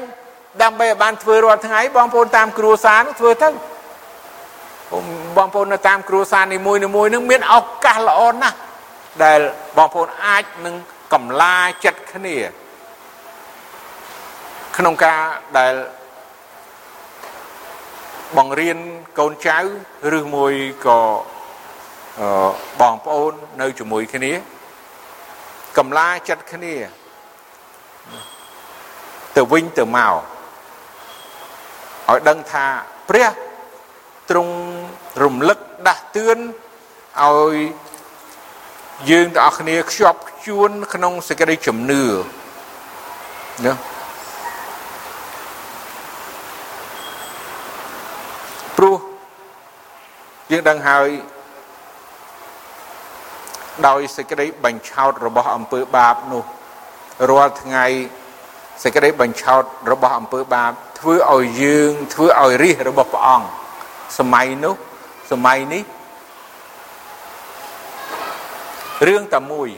[0.63, 3.49] ដើម្បីឲ្យបានធ្វើរាល់ថ្ងៃបងប្អូនតាមគ្រួសារនោះធ្វើទៅ
[5.37, 8.57] បងប្អូននៅតាមគ្រួសារនីមួយនីមួយនឹងមានឱកាសល្អណាស់
[9.25, 9.41] ដែល
[9.77, 10.75] បងប្អូនអាចនឹង
[11.13, 12.37] កម្លាចិត្តគ្នា
[14.77, 15.21] ក្នុងការ
[15.59, 15.75] ដែល
[18.37, 18.79] បង្រៀន
[19.19, 19.59] កូនចៅ
[20.19, 20.55] ឬមួយ
[20.87, 21.01] ក៏
[22.81, 24.33] បងប្អូននៅជាមួយគ្នា
[25.79, 26.75] កម្លាចិត្តគ្នា
[29.37, 30.15] ទៅវិញទៅមក
[32.11, 32.67] ឲ្យដឹងថា
[33.09, 33.29] ព្រះ
[34.31, 34.55] ទ្រង់
[35.23, 36.39] រំលឹកដាស់តឿន
[37.23, 37.57] ឲ្យ
[39.11, 42.03] យើងទាំងអស់គ្នាខ្ជាប់ខ្ជួនក្នុងសេចក្តីជំនឿ
[43.67, 43.75] ណា
[48.77, 48.97] ព្រោះ
[50.51, 51.09] យើងដឹងហើយ
[53.89, 56.45] ដោយសេចក្តីបញ្ឆោតរបស់អំពើបាបនោះ
[57.31, 57.87] រាល់ថ្ងៃ
[58.83, 63.47] សេចក្តីបញ្ឆោតរបស់អំពើបាប ធ្វើឲ្យយើងធ្វើឲ្យរិះរបស់ព្រះអង្គ
[64.19, 64.75] សម័យនោះ
[65.33, 65.83] សម័យនេះ
[69.07, 69.69] រឿងតែមួយ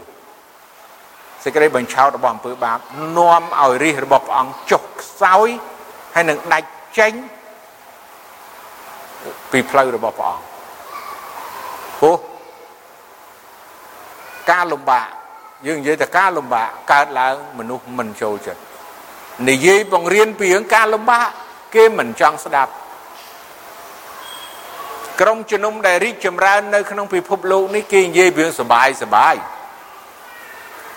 [1.45, 2.79] សេចក្តីបញ្ឆោតរបស់អំពើបាប
[3.19, 5.49] នាំឲ្យរិះរបស់ព្រះអង្គចុះខ្សោយ
[6.15, 6.69] ហើយនឹងដាច់
[6.99, 7.13] ចេញ
[9.51, 10.45] ពីផ្លូវរបស់ព្រះអង្គ
[11.99, 12.17] ព្រោះ
[14.51, 15.07] ការលំបាក
[15.67, 18.61] យើងនិយាយតែការលំបាកកើតឡើងមនុស្សមិនចូលចិត្ត
[19.49, 21.27] និយាយបង្រៀនពីរឿងការលំបាក
[21.75, 22.73] គេមិនចង់ស្ដាប់
[25.21, 29.35] ក្រុមជំនុំដែលរីកចម្រើននៅក្នុងពិភពលោកនេះគេនិយាយពីរឿងសបាយសបាយ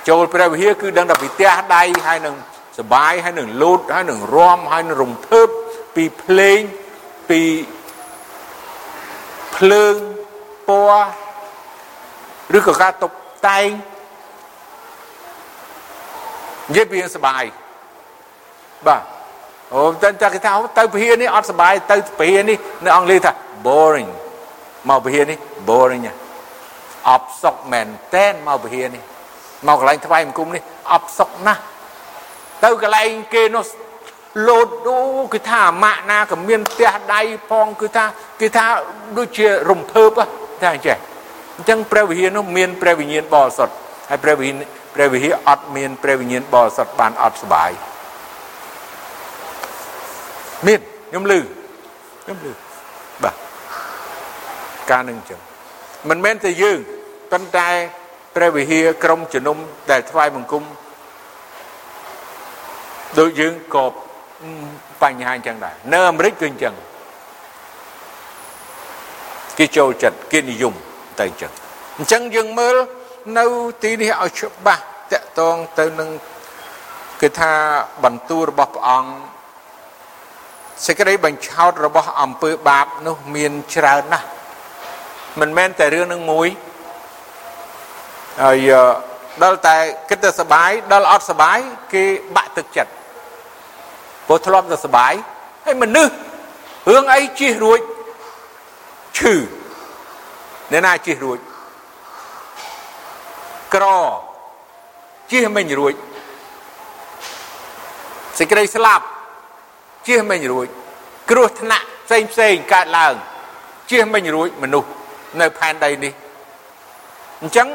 [0.07, 2.35] ចូលព្រះវិហារគឺដឹងតែពីផ្ទះដៃហើយនឹង
[2.79, 5.47] សបាយហើយនឹងលូតហើយនឹងរំហើយនឹងរំភើប
[5.95, 6.59] ពីភ្លេង
[7.29, 7.41] ពី
[9.55, 9.95] ភ្លើង
[10.67, 11.07] ពណ៌
[12.57, 13.11] ឬក៏ការតុប
[13.47, 13.67] តែង
[16.69, 17.43] និយាយពីសបាយ
[18.87, 19.01] បាទ
[19.73, 23.31] អូតែតែគេថាទៅពហិនេះអត់សបាយទៅពហិនេះនៅអង់គ្លេសថា
[23.67, 24.09] boring
[24.89, 25.37] មកពហិនេះ
[25.69, 26.03] boring
[27.09, 29.01] អបសុកមែនតែនមកពហិនេះ
[29.67, 30.63] មកកន្លែងថ្វាយបង្គំនេះ
[30.93, 31.61] អបសុកណាស់
[32.63, 33.65] ទៅកន្លែងគេនោះ
[34.47, 34.99] លោតអូ
[35.33, 37.21] គឺថាអាម៉ាក់ណាក៏មានផ្ទះដៃ
[37.51, 38.05] ផងគឺថា
[38.41, 38.65] គឺថា
[39.17, 40.17] ដូចជារំភើប
[40.61, 40.99] តែអញ្ចឹង
[41.57, 43.73] អញ្ចឹងព្រះវិហារនោះមានព្រះវិញ្ញាណបរិសុទ្ធ
[44.09, 44.55] ហើយព្រះវិហារ
[44.95, 47.71] ព្រះវិហារអត់មានព្រះវិញ្ញាណបរិសុទ្ធបានអត់សុបាយ
[50.67, 50.79] មាន
[51.09, 51.39] ខ្ញុំលឺ
[52.23, 52.51] ខ្ញុំលឺ
[53.23, 53.35] បាទ
[54.91, 55.39] ការនឹងអញ្ចឹង
[56.09, 56.77] មិនមែនតែយើង
[57.31, 57.69] ប៉ុន្តែ
[58.35, 59.57] ព្រះវិហារក្រុមជំនុំ
[59.91, 60.63] ដែលថ្វាយបង្គំ
[63.19, 63.85] ដូចយើងក៏
[65.01, 66.73] បញ្ហាអញ្ចឹងដែរនៅអាមេរិកគឺអញ្ចឹង
[69.57, 70.73] គេចូលចិត្តគេនិយម
[71.19, 71.51] ទៅអញ្ចឹង
[71.97, 72.75] អញ្ចឹងយើងមើល
[73.37, 73.45] នៅ
[73.83, 76.09] ទីនេះឲ្យច្បាស់តកតងទៅនឹង
[77.21, 77.51] គឺថា
[78.03, 79.11] បន្ទូលរបស់ព្រះអង្គ
[80.83, 84.27] សេចក្តីបញ្ឆោតរបស់អំពើបាបនោះមានច្រើនណាស់
[85.39, 86.47] មិនមែនតែរឿងនឹងមួយ
[88.43, 88.71] ហើយ
[89.43, 89.77] ដល់តែ
[90.09, 91.57] គិតតែសបាយដល់អត់សបាយ
[91.93, 92.03] គេ
[92.35, 92.91] បាក់ទឹកចិត្ត
[94.27, 95.13] ព្រោះធ្លាប់តែសបាយ
[95.65, 96.13] ហើយមនុស្ស
[96.89, 97.79] រឿងអីជិះរួច
[99.17, 99.33] ឈឺ
[100.71, 101.39] អ្នកណាជិះរួច
[103.73, 103.85] ក្រ
[105.31, 105.93] ជិះមិនរួច
[108.37, 109.05] សេចក្តីស្លាប់
[110.07, 110.67] ជៀសមិញរួច
[111.31, 113.13] គ្រោះថ្នាក់ផ្សេងផ្សេងកើតឡើង
[113.89, 114.89] ជៀសមិញរួចមនុស្ស
[115.41, 116.13] នៅផែនដីនេះ
[117.41, 117.67] អញ្ចឹង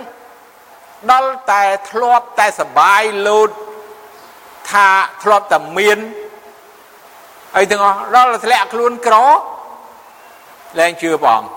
[1.12, 3.50] ដល់តែធ្លាប់តែសបាយលោត
[4.70, 4.88] ថា
[5.22, 5.98] ធ្លាប់តែមាន
[7.56, 9.16] អីទាំងអស់ដល់ធ្លាក់ខ្លួនក្រ
[10.78, 11.50] លែងជឿព្រះអង្គ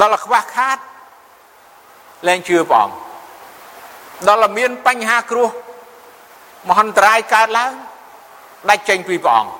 [0.00, 0.78] ដល់ខ្វះខាត
[2.28, 2.94] លែងជឿព្រះអង្គ
[4.28, 5.50] ដល់មានបញ្ហាគ្រោះ
[6.68, 7.72] មហន្តរាយកើតឡើង
[8.70, 9.52] ដាច់ចេញពីព្រះអង្គ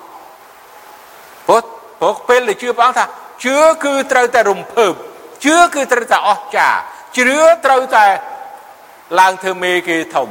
[1.49, 1.61] ព្រោះ
[2.01, 3.07] ព្រោះពេលដែលជឿព្រះអង្គថា
[3.45, 4.93] ជឿគឺត្រូវតែរំភើប
[5.45, 6.79] ជឿគឺត្រូវតែអស្ចារ្យ
[7.17, 8.05] ជឿត្រូវតែ
[9.21, 10.29] ឡើងធ្វើមេគេធំ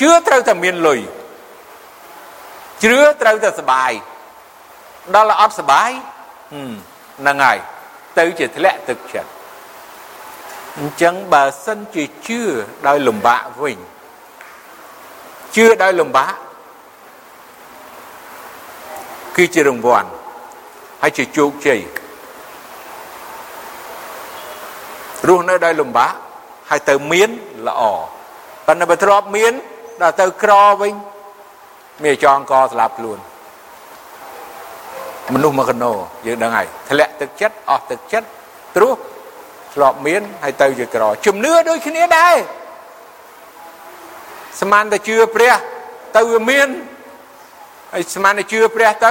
[0.00, 1.00] ជឿត្រូវតែមានលុយ
[2.84, 3.92] ជឿត្រូវតែសបាយ
[5.14, 5.90] ដល់អត់សបាយ
[7.20, 7.58] ហ្នឹងហើយ
[8.18, 9.30] ទៅជាធ្លាក់ទឹកចិត្ត
[10.78, 12.40] អញ្ចឹងបើសិនជាជឿ
[12.86, 13.78] ដោយលំបាកវិញ
[15.56, 16.34] ជឿដោយលំបាក
[19.36, 20.08] គឺជារង្វាន់
[21.02, 21.80] ហើយជាជោគជ័យ
[25.28, 26.12] រស់នៅដោយលំបាក
[26.70, 27.30] ហើយទៅមាន
[27.66, 27.82] ល្អ
[28.66, 29.52] ប៉ុន្តែបើធ្លាប់មាន
[30.02, 30.94] ដល់ទៅក្រវិញ
[32.04, 33.18] មានចងកស្លាប់ខ្លួន
[35.34, 35.92] មនុស្សមកកណោ
[36.26, 38.28] យើងដឹងហើយធ្លាក់ទឹកចិត្តអស់ទឹកចិត្ត
[38.74, 38.92] ព្រោះ
[39.74, 42.34] ធ្លាប់មានហើយទៅជាក្រជំនឿដូចគ្នាដែរ
[44.60, 45.52] ស្មានតែជឿព្រះ
[46.16, 46.68] ទៅវាមាន
[47.92, 49.06] ហើយស្មានតែជឿព្រះទ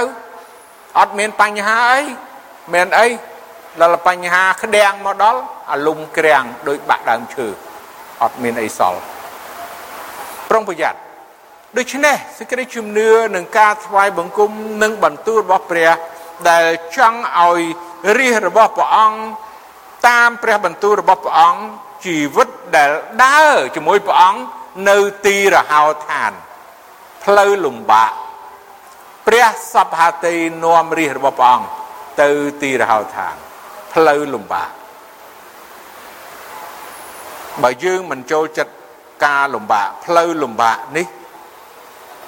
[0.98, 2.00] អត់មានបញ្ហាអី
[2.74, 3.08] មានអី
[3.80, 7.46] ដល់បញ្ហាក្តាំងមកដល់អាលុំក្រាំងដោយបាក់ដើមឈើ
[8.22, 9.00] អត់មានអីសល់
[10.50, 10.98] ប្រុងប្រយ័ត្ន
[11.76, 14.50] ដូច្នេះសេចក្តីជំនឿនឹងការថ្វាយបង្គំ
[14.82, 15.90] និងបន្ទូលរបស់ព្រះ
[16.50, 16.66] ដែល
[16.96, 17.60] ចង់ឲ្យ
[18.18, 19.20] រាជរបស់ព្រះអង្គ
[20.08, 21.60] តាមព្រះបន្ទូលរបស់ព្រះអង្គ
[22.04, 22.90] ជីវិតដែល
[23.24, 24.40] ដើរជាមួយព្រះអង្គ
[24.88, 26.32] នៅទីរហោឋាន
[27.24, 28.12] ផ្លូវលំបាក
[29.26, 31.66] ព្រះសពហាតីនាំរាជរបស់ព្រះអង្គ
[32.22, 32.30] ទៅ
[32.62, 33.34] ទីរហោឋាន
[33.92, 34.70] ផ្លូវលំបាក
[37.62, 38.72] បើយើងមិនចូលចិត្ត
[39.24, 41.06] ការលំបាកផ្លូវលំបាកនេះ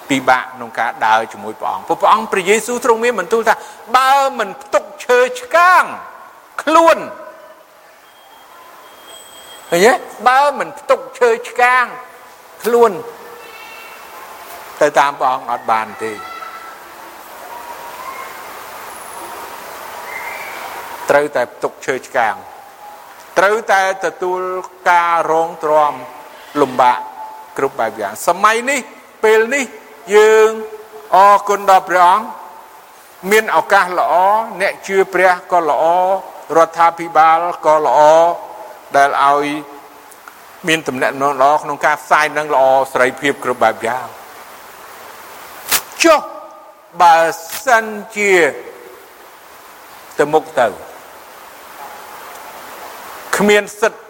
[0.09, 3.55] ពិបាកក្នុងការដើរជាមួយព្រះអង្គព្រោះព្រះអង្គព្រះយេស៊ូវទ្រង់មានបន្ទូលថា
[3.97, 5.85] បើមិនផ្ទុកឈើឆ្កាង
[6.63, 6.99] ខ្លួន
[9.71, 9.93] ឃើញទេ
[10.29, 11.85] បើមិនផ្ទុកឈើឆ្កាង
[12.63, 12.93] ខ្លួន
[14.81, 16.13] ទៅតាមព្រះអង្គអត់បានទេ
[21.11, 22.35] ត្រូវតែផ្ទុកឈើឆ្កាង
[23.39, 24.41] ត្រូវតែទទួល
[24.91, 25.93] ការរងទ្រាំ
[26.61, 26.99] លំបាក
[27.59, 28.81] គ្រប់បែបយ៉ាងសម័យនេះ
[29.25, 29.65] ពេលនេះ
[30.17, 30.51] យើង
[31.15, 32.27] អរគុណដល់ព្រះអង្គ
[33.31, 34.13] មានឱកាសល្អ
[34.61, 35.85] អ្នកជឿព្រះក៏ល្អ
[36.57, 38.01] រដ្ឋាភិបាលក៏ល្អ
[38.97, 39.47] ដែលឲ្យ
[40.69, 44.07] មានតំណែងល្អក្នុងការផ្សាយនឹងល្អសេរីភាពគ្រប់បែបយ៉ាង
[46.05, 46.21] ចុះ
[47.03, 47.17] បើ
[47.65, 47.87] សិន
[48.17, 48.33] ជា
[50.19, 50.88] ទៅមុខទៅ
[53.39, 54.01] គ្មានសិទ្ធ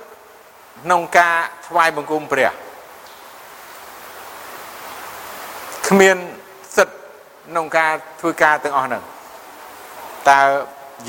[0.83, 2.51] ក្នុងការថ្វាយបង្គំព្រះ
[5.89, 6.17] គ្មាន
[6.77, 6.95] សិទ្ធ
[7.49, 9.03] ក្នុងការធ្វើការទាំងអស់ហ្នឹង
[10.31, 10.41] តើ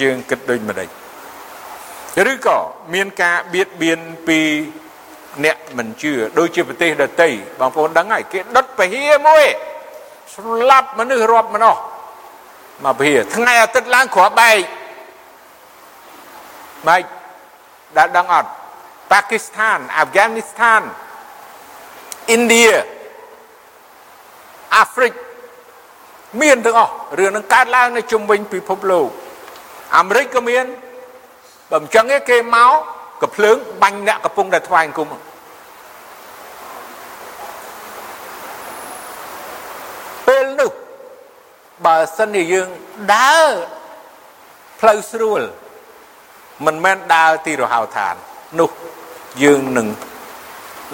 [0.01, 0.89] យើងគិតដូចម្ដេច
[2.32, 2.57] ឬក៏
[2.93, 4.39] មានការបៀតបៀនពី
[5.45, 9.45] អ្នកមិនជឿដូចជាប្រទេសដទៃបងប្អូនដឹងហើយគេដុតពហិមួយ
[10.36, 11.76] ស្លាប់មនុស្សរាប់ម្នោះ
[12.86, 14.57] មកពហិថ្ងៃអាទិត្យឡើងគ្រាប់បែក
[16.88, 17.18] ម៉េច
[17.98, 18.50] ដែលដឹងអត់
[19.12, 20.82] ប៉ាគីស្ថានអាហ្វហ្គានីស្ថាន
[22.36, 22.68] ឥណ្ឌា
[24.76, 25.14] អាហ្វ្រិក
[26.42, 29.10] មានទាំងអស់រឿងនឹងកើតឡើងនៅជុំវិញពិភពលោក
[29.98, 30.66] អាមេរិកក៏មាន
[31.72, 32.72] បើមិនចឹងទេគេមក
[33.22, 35.08] កំភ្លើងបាញ់អ្នកកំពុងតែថ្វាយអង្គម
[40.28, 40.72] ពេលនោះ
[41.86, 42.68] បើសិនជាយើង
[43.16, 43.52] ដើរ
[44.80, 45.42] ផ្លូវស្រួល
[46.66, 48.16] មិនមែនដើរទីរហោឋាន
[48.60, 48.70] នោះ
[49.43, 49.88] យើងនឹង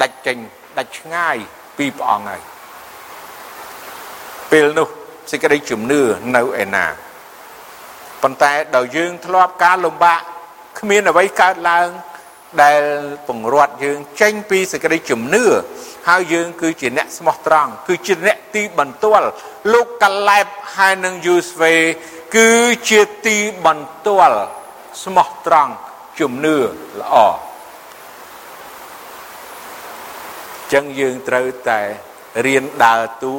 [0.01, 0.37] ដាច់ចេញ
[0.77, 1.37] ដាច់ឆ្ងាយ
[1.77, 2.41] ពីព្រះអង្គហើយ
[4.51, 4.87] ពេលនោះ
[5.31, 6.01] សេចក្តីជំនឿ
[6.35, 6.85] នៅឯណា
[8.21, 10.21] ប៉ុន្តែដល់យើងធ្លាប់ការលំបាក
[10.79, 11.87] គ្មានអ្វីកើតឡើង
[12.63, 12.81] ដែល
[13.27, 15.45] ពង្រត់យើងចេញពីសេចក្តីជំនឿ
[16.09, 19.27] ហើយយើងគឺជាអ្នកស្មោះត្រង់គឺជាអ្នកទីបន្ទាល់
[19.73, 21.73] លោកកាឡែបហើយនឹងយូស្វេ
[22.35, 22.49] គឺ
[22.89, 24.39] ជាទីបន្ទាល់
[25.03, 25.73] ស្មោះត្រង់
[26.19, 26.57] ជំនឿ
[26.99, 27.15] ល្អ
[30.73, 31.81] ចឹងយើងត្រូវតែ
[32.45, 33.35] រៀនដើរតួ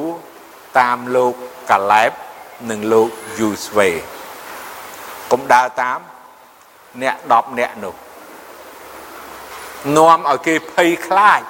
[0.79, 1.33] តាមលោក
[1.71, 2.11] កាឡែប
[2.69, 3.89] និងលោកយូស្វេ
[5.31, 5.99] កុំដើរតាម
[7.01, 7.95] អ្នក10អ្នកនោះ
[9.97, 11.41] នាំឲ្យគេភ័យខ្លាច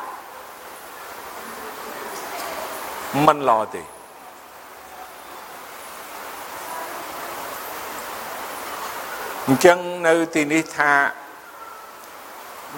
[3.26, 3.97] មិនល្អទេ
[9.50, 10.92] អញ្ចឹងនៅទីនេះថា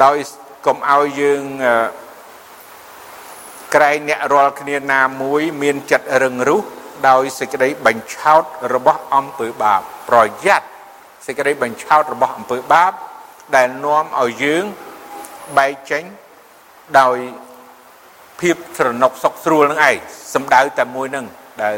[0.04, 0.18] ដោយ
[0.66, 1.44] កុំឲ្យយើង
[3.76, 6.64] ក្រែងអ្នករាល់គ្នាណាមួយ មានចិត្តរឹងរូស
[7.10, 8.44] ដោយសេចក្តីបញ្ឆោត
[8.74, 10.68] របស់អំពើបាប ប្រយ័ត្ន
[11.26, 12.92] សេចក្តីបញ្ឆោតរបស់អំពើបាប
[13.56, 14.64] ដែលនាំឲ្យយើង
[15.58, 16.04] បែកចេញ
[17.00, 17.18] ដោយ
[18.40, 19.98] ភាពស្រណុកសុកស្រួលនឹងឯង
[20.34, 21.26] សំដៅតែមួយនឹង
[21.64, 21.78] ដែល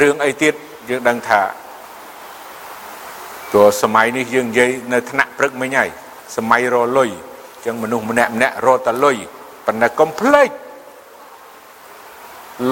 [0.00, 0.54] រឿងអីទៀត
[0.90, 1.42] យើងដឹងថា
[3.54, 5.88] ព្រោះសម័យនេះយើងនិយាយនៅថ្នាក់ព្រឹកមិញហើយ
[6.36, 9.16] សម័យរលុយអញ្ចឹងមនុស្សម្នាក់ម្នាក់រត់តែលុយ
[9.66, 10.50] ប៉ុន្តែកុំភ្លេច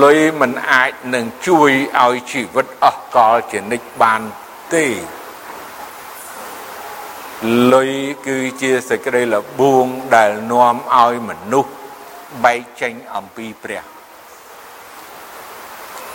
[0.03, 1.71] លុយមិនអាចនឹងជួយ
[2.05, 4.21] ឲ្យជីវិតអស់កលជានិច្ចបាន
[4.73, 4.87] ទេ
[7.73, 7.91] លុយ
[8.27, 11.73] គឺជាសេចក្តីលបួងដែលនាំឲ្យមនុស្ស
[12.45, 13.83] បែកចេញអំពីព្រះ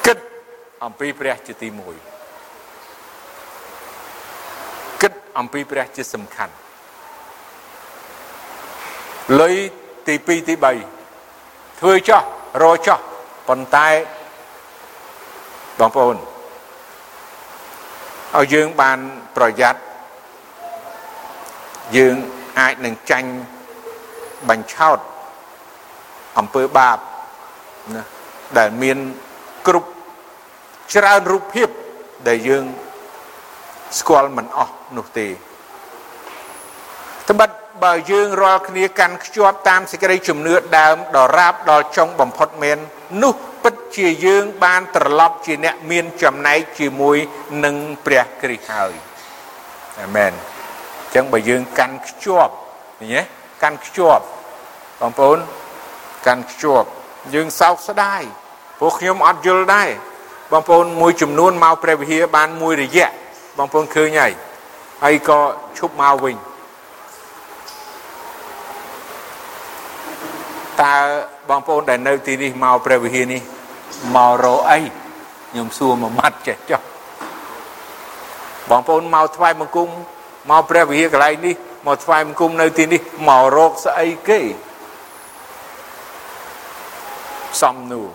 [0.05, 0.18] គិត
[0.84, 2.18] អំពីព្រះជាទី1
[5.01, 6.54] គិត អំពីព្រះជាសំខាន់
[9.40, 9.56] លុយ
[10.08, 10.56] ទី2ទី
[11.16, 12.22] 3ធ្វើចោះ
[12.64, 13.00] រចោះ
[13.48, 13.88] ប៉ុន្តែ
[15.80, 16.18] បងប្អូន
[18.36, 19.00] ឲ្យយើងបាន
[19.36, 19.80] ប្រយ័ត្ន
[21.98, 22.16] យើង
[22.60, 23.32] អាចនឹងចាញ់
[24.50, 25.00] បញ្ឆោត
[26.40, 26.98] អំពើបាប
[27.96, 28.04] ណា
[28.58, 28.98] ដែលមាន
[29.68, 29.90] គ្រប់
[30.94, 31.70] ច្រើនរូបភាព
[32.28, 32.64] ដែលយើង
[34.00, 35.28] ស្គាល់មិនអស់នោះទេ
[37.30, 37.50] ត្បិត
[37.84, 42.78] បើយើងរាល់គ្នាកាន់ខ្ជាប់តាមសេចក្តីជំនឿដើមដល់រាបដល់ចុងបំផុតមែន
[43.24, 43.34] នោះ
[43.64, 47.18] ពិតជាយើងបានត្រឡប់ជាអ្នកមានចំណែកជាមួយ
[47.66, 47.76] នឹង
[48.06, 48.94] ព្រះគ្រីស្ទហើយ
[50.02, 52.54] អាមែនអញ្ចឹងបើយើងកាន់ខ្ជាប់
[53.00, 53.22] ឃើញទេ
[53.64, 54.24] កាន់ខ្ជាប់
[55.02, 55.38] បងប្អូន
[56.28, 56.88] កាន់ខ្ជាប់
[57.34, 58.22] យើងសោកស្ដាយ
[58.80, 59.90] ព្រោះខ្ញុំអត់យល់ដែរ
[60.52, 63.10] បងប្អូនមួយចំនួនមកព្រះវិហារបានមួយរយៈ
[63.58, 64.32] បងប្អូនឃើញហើយ
[65.03, 65.39] ហើយក៏
[65.78, 66.36] ឈប់មកវិញ
[70.82, 70.93] តើ
[71.49, 73.41] បងប្អូនដែលនៅទីនេះមកព្រះវិហារនេះ
[74.16, 74.80] មករកអី
[75.49, 76.82] ខ្ញុំសួរមួយម៉ាត់ចេះចុះ
[78.70, 79.89] បងប្អូនមកថ្វាយបង្គំ
[80.49, 81.55] មកព្រះវិហារកន្លែងនេះ
[81.88, 84.39] មកថ្វាយបង្គំនៅទីនេះមករកស្អីគេ
[87.62, 88.10] សំនួរ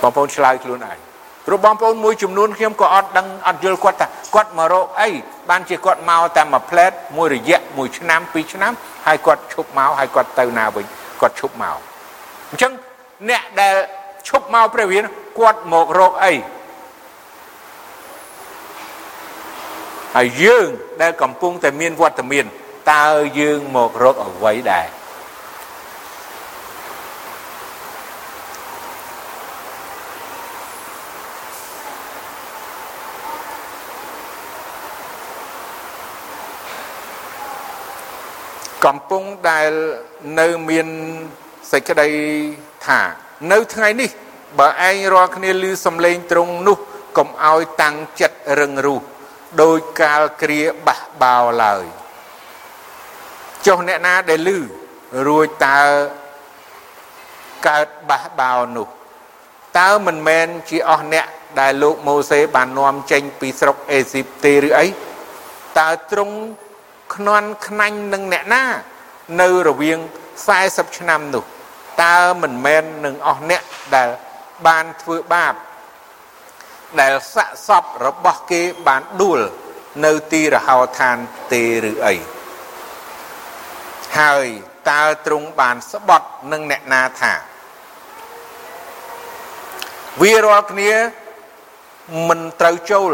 [0.00, 1.05] បងប្អូនឆ្លើយខ្លួនឯង
[1.46, 5.08] ព្រោះបងប្អូនមួយចំនួនខ្ញុំក៏អត់ដឹងអត់យល់គាត់ថាគាត់មករកអី
[5.50, 8.72] បានជាគាត់មកតែមួយផ្លែតមួយរយៈមួយឆ្នាំពីរឆ្នាំ
[9.06, 10.84] ហើយគាត់ឈប់មកហើយគាត់ទៅណាវិញ
[11.20, 11.78] គាត់ឈប់មក
[12.50, 12.72] អញ្ចឹង
[13.30, 13.74] អ្នកដែល
[14.28, 15.06] ឈប់មកព្រះវិហារ
[15.38, 16.34] គាត់មករកអី
[20.16, 20.66] ហើយយើង
[21.02, 22.44] ដែលកំពុងតែមានវត្តមាន
[22.92, 23.06] តើ
[23.40, 24.86] យើងមករកអ្វីដែរ
[38.86, 39.70] កំពុងដែល
[40.40, 40.86] នៅមាន
[41.72, 42.08] សេចក្តី
[42.86, 43.00] ថា
[43.52, 44.10] នៅថ្ងៃនេះ
[44.58, 46.78] បើឯងរាល់គ្នាឮសំឡេងត្រង់នោះ
[47.18, 49.02] កុំឲ្យតាំងចិត្តរឹងរូស
[49.62, 51.84] ដោយកាលគ្រាបះបោឡើយ
[53.66, 54.58] ចុះអ្នកណាដែលឮ
[55.26, 55.80] រួចតើ
[57.68, 58.88] កើតបះបោនោះ
[59.78, 61.26] តើមិនមែនជាអស់អ្នក
[61.60, 64.86] ដែលលោកម៉ូសេបាននាំចេញពីស្រុកអេស៊ីបទេឬអី
[65.78, 66.36] តើទ្រង់
[67.16, 68.64] ខ្នន់ខ្នាញ់នឹងអ្នកណា
[69.40, 69.98] នៅរវាង
[70.48, 71.44] 40ឆ្នាំនោះ
[72.04, 73.62] តើមិនមែននឹងអស់អ្នក
[73.96, 74.08] ដែល
[74.66, 75.54] បានធ្វើបាប
[77.00, 79.40] ដែលស័កសពរបស់គេបានដួល
[80.04, 81.16] នៅទីរហោឋាន
[81.52, 82.14] ទេឬអី
[84.18, 84.46] ហើយ
[84.90, 87.32] តើទ្រង់បានស្បត់នឹងអ្នកណាថា
[90.22, 90.92] វារាល់គ្នា
[92.28, 93.12] មិនត្រូវចូល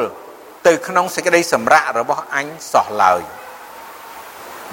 [0.67, 3.23] ទៅក្នុងសេចក្តីសម្រាករបស់អញសោះឡើយ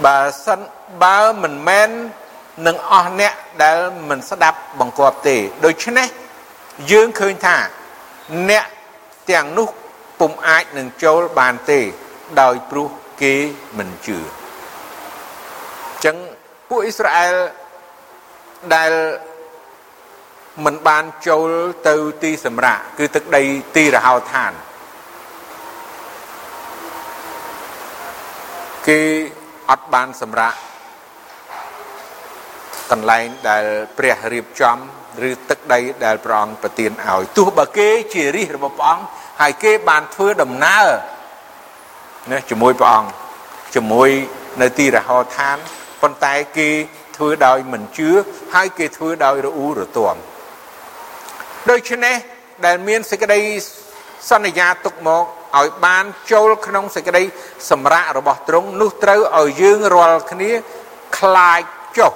[0.06, 0.60] បើសិន
[1.04, 1.90] បើមិនមែន
[2.68, 3.34] នឹងអស់អ្នក
[3.64, 3.78] ដែល
[4.10, 6.08] មិនស្ដាប់បង្គាប់ទេដូច្នេះ
[6.92, 7.58] យើងឃើញថា
[8.50, 8.66] អ្នក
[9.32, 9.70] ទាំងនោះ
[10.20, 11.80] ពុំអាចនឹងចូលបានទេ
[12.42, 12.90] ដោយព្រោះ
[13.22, 13.36] គេ
[13.78, 16.16] មិនជឿអញ្ចឹង
[16.70, 17.36] ពួកអ៊ីស្រាអែល
[18.76, 18.92] ដែល
[20.66, 21.50] មិនបានចូល
[21.88, 23.44] ទៅទីសម្រាកគឺទឹកដី
[23.76, 24.52] ទីរហោឋាន
[28.88, 29.02] គេ
[29.70, 30.54] អត់បានសម្រាក
[32.92, 33.66] កន្លែងដែល
[33.98, 34.78] ព្រះរៀបចំ
[35.30, 39.04] ឬទឹកដីដែលព្រះអង្គប្រទានឲ្យទោះបើគេជារាជរបស់ព្រះអង្គ
[39.42, 40.88] ហើយគេបានធ្វើដំណើរ
[42.32, 43.10] ណាជាមួយព្រះអង្គ
[43.76, 44.10] ជាមួយ
[44.62, 45.58] នៅទីរហោឋាន
[46.02, 46.70] ប៉ុន្តែគេ
[47.18, 48.10] ធ្វើដោយមិនជឿ
[48.54, 50.16] ហើយគេធ្វើដោយរអ៊ូរទាំ
[51.70, 52.16] ដូច្នេះ
[52.66, 53.40] ដែលមានសេចក្តី
[54.30, 55.26] សន្យាទុកមក
[55.58, 57.24] ឲ្យបានចូលក្នុងសេចក្តី
[57.70, 60.52] សម្រាករបស់ទ្រង់នោះត្រូវឲ្យយើងរាល់គ្នា
[61.20, 61.62] ខ្លាច
[61.98, 62.14] ចុះ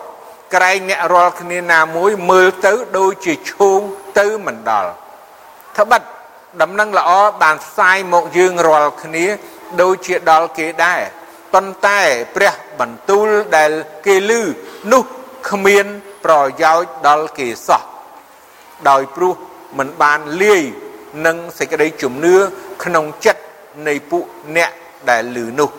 [0.54, 3.80] ក្រែងអ្នករាល់គ្នាណាមួយមើលទៅដូចជាឈូង
[4.20, 4.92] ទៅមិនដល់
[5.78, 6.02] ត្បិត
[6.62, 7.12] ដំណឹងល្អ
[7.44, 9.26] បានផ្សាយមកយើងរាល់គ្នា
[9.82, 11.02] ដូចជាដល់គេដែរ
[11.54, 12.00] ប៉ុន្តែ
[12.36, 13.28] ព្រះបន្ទូល
[13.58, 13.72] ដែល
[14.06, 14.32] គេឮ
[14.92, 15.04] នោះ
[15.50, 15.86] គ្មាន
[16.26, 17.82] ប្រយោជន៍ដល់គេសោះ
[18.90, 19.36] ដោយព្រោះ
[19.78, 20.64] มันបានលាយ
[21.26, 22.36] នឹងសេចក្តីជំនឿ
[22.84, 23.42] ក្នុងចិត្ត
[23.88, 24.26] នៃពួក
[24.58, 24.72] អ្នក
[25.10, 25.70] ដែលឮនោះ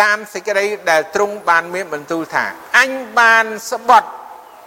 [0.00, 2.44] តាមសេចក្តីដែលទ្រង់បានមានបន្ទូលថា
[2.78, 4.08] អញបានស្បត់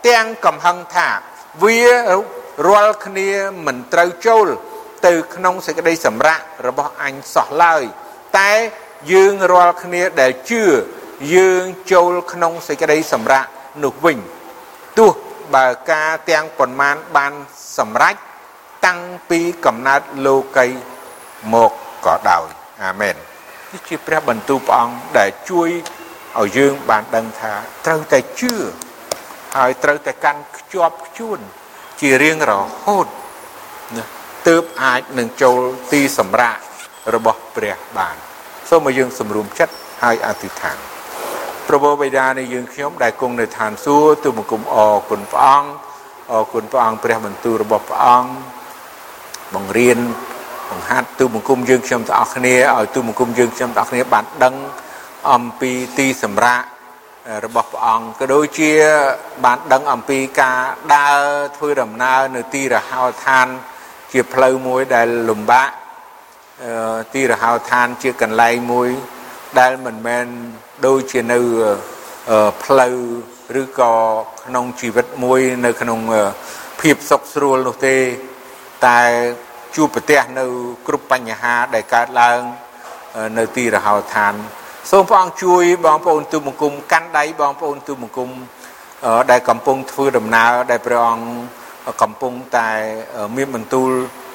[0.08, 1.10] ទាំងកំហឹងថា
[1.64, 1.82] វា
[2.68, 3.30] រាល់គ្នា
[3.66, 4.48] មិនត្រូវចូល
[5.06, 7.84] ទៅក្នុងសេចក្តីសម្រាករបស់អញសោះឡើយ
[8.40, 8.52] តែ
[9.12, 10.64] យើងរាល់គ្នាដែលជឿ
[11.36, 13.46] យើងចូលក្នុងសេចក្តីសម្រាក
[13.84, 14.18] នោះវិញ
[14.98, 15.12] ទោះ
[15.56, 17.34] បើការទាំងប៉ុន្មានបាន
[17.78, 18.16] សម្រេច
[18.86, 20.68] តាំងពីកំណើតលោកី
[21.54, 21.72] មក
[22.06, 22.46] ក៏ដោយ
[22.84, 23.16] អាមែន
[23.72, 25.70] នេះជាព្រះបន្ទូលព្រះអង្គដែលជួយ
[26.40, 27.54] ឲ្យយើងបានដឹងថា
[27.86, 28.54] ត្រូវតែជឿ
[29.58, 31.40] ហើយត្រូវតែកាន់ខ្ជាប់ខ្ជួន
[32.02, 33.08] ជារៀងរហូត
[33.98, 34.06] ណា
[34.48, 35.60] ទើបអាចនឹងចូល
[35.92, 36.58] ទីសម្រាក
[37.14, 38.16] របស់ព្រះបាន
[38.70, 39.74] សូមឲ្យយើងសម្រួមចិត្ត
[40.04, 40.78] ហើយអធិដ្ឋាន
[41.68, 45.70] ប្រពោបិតានៃយើងខ្ញុំដែលគង់នៅឋានសួគ៌ទូបង្គំអរគុណព្រះអង្គ
[46.32, 48.32] អរគុណព្រះអង្គព្រះបន្ទូលរបស់ព្រះអង្គ
[49.56, 50.00] បង្រៀន
[50.70, 54.56] បង្ហាត់ទូបង្គំយើងខ្ញុំទាំងអស់គ្នាឲ្យទូបង្គំយើងខ្ញុំទាំងអស់គ្នាបានដឹង
[55.32, 56.66] អំពីទីសម្រាប់
[57.46, 58.72] របស់ព្រះអង្គក៏ដូចជា
[59.46, 60.60] បានដឹងអំពីការ
[60.96, 61.20] ដើរ
[61.58, 63.48] ធ្វើដំណើរនៅទីរហោឋាន
[64.12, 65.70] ជាផ្លូវមួយដែលលំបាក
[67.14, 68.90] ទីរហោឋានជាកន្លែងមួយ
[69.60, 70.26] ដែលមិនមែន
[70.86, 71.40] ដូចជានៅ
[72.64, 72.96] ផ្លូវ
[73.62, 73.94] ឬក៏
[74.46, 76.00] ក្នុងជីវិតមួយនៅក្នុង
[76.82, 77.98] ភាពសុខស្រួលនោះទេ
[78.88, 79.02] តែ
[79.76, 80.46] ជួបប្រទះនៅ
[80.88, 82.40] គ្រប់បញ្ហាដែលកើតឡើង
[83.38, 84.34] នៅទីរហោឋាន
[84.92, 88.30] សូមព្រះអង្គជួយបងប្អូនទូបង្គំកាន់ដៃបងប្អូនទូបង្គំ
[89.32, 91.28] ដែលកំពុងធ្វើដំណើរដែលព្រះអង្គ
[92.02, 92.70] កំពុងតែ
[93.36, 93.90] មានបន្ទូល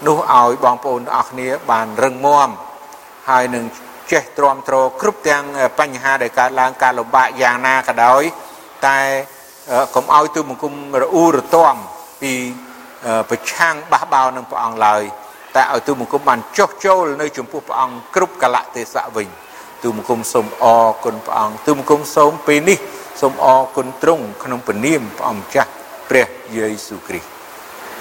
[0.07, 2.49] នោះឲ្យបងប្អូនទាំងអស់គ្នាបានរឹងមាំ
[3.31, 3.65] ហើយនឹង
[4.13, 5.45] ចេះទ្រាំទ្រគ្រប់ទាំង
[5.81, 8.23] បញ្ហាដែលកើតឡើងការលំបាកយ៉ាងណាក៏ដោយ
[8.87, 8.99] តែ
[9.95, 11.75] កុំឲ្យទូបង្គំរអ៊ូរទាំ
[12.23, 12.33] ពី
[13.31, 15.03] ប្រឆាំងបះបោនឹងព្រះអង្គឡើយ
[15.57, 19.29] តែឲ្យទូបង្គំបានចុះចូលនៅចំពោះព្រះអង្គគ្រប់កលៈទេសៈវិញ
[19.83, 22.79] ទូបង្គំសូមអរគុណព្រះអង្គទូបង្គំសូមពេលនេះ
[23.21, 25.71] សូមអរគុណទ្រង់ក្នុងព្រះនាមព្រះអង្គម្ចាស់
[26.11, 26.27] ព្រះ
[26.57, 27.29] យេស៊ូវគ្រីស្ទ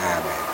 [0.01, 0.48] អាមែន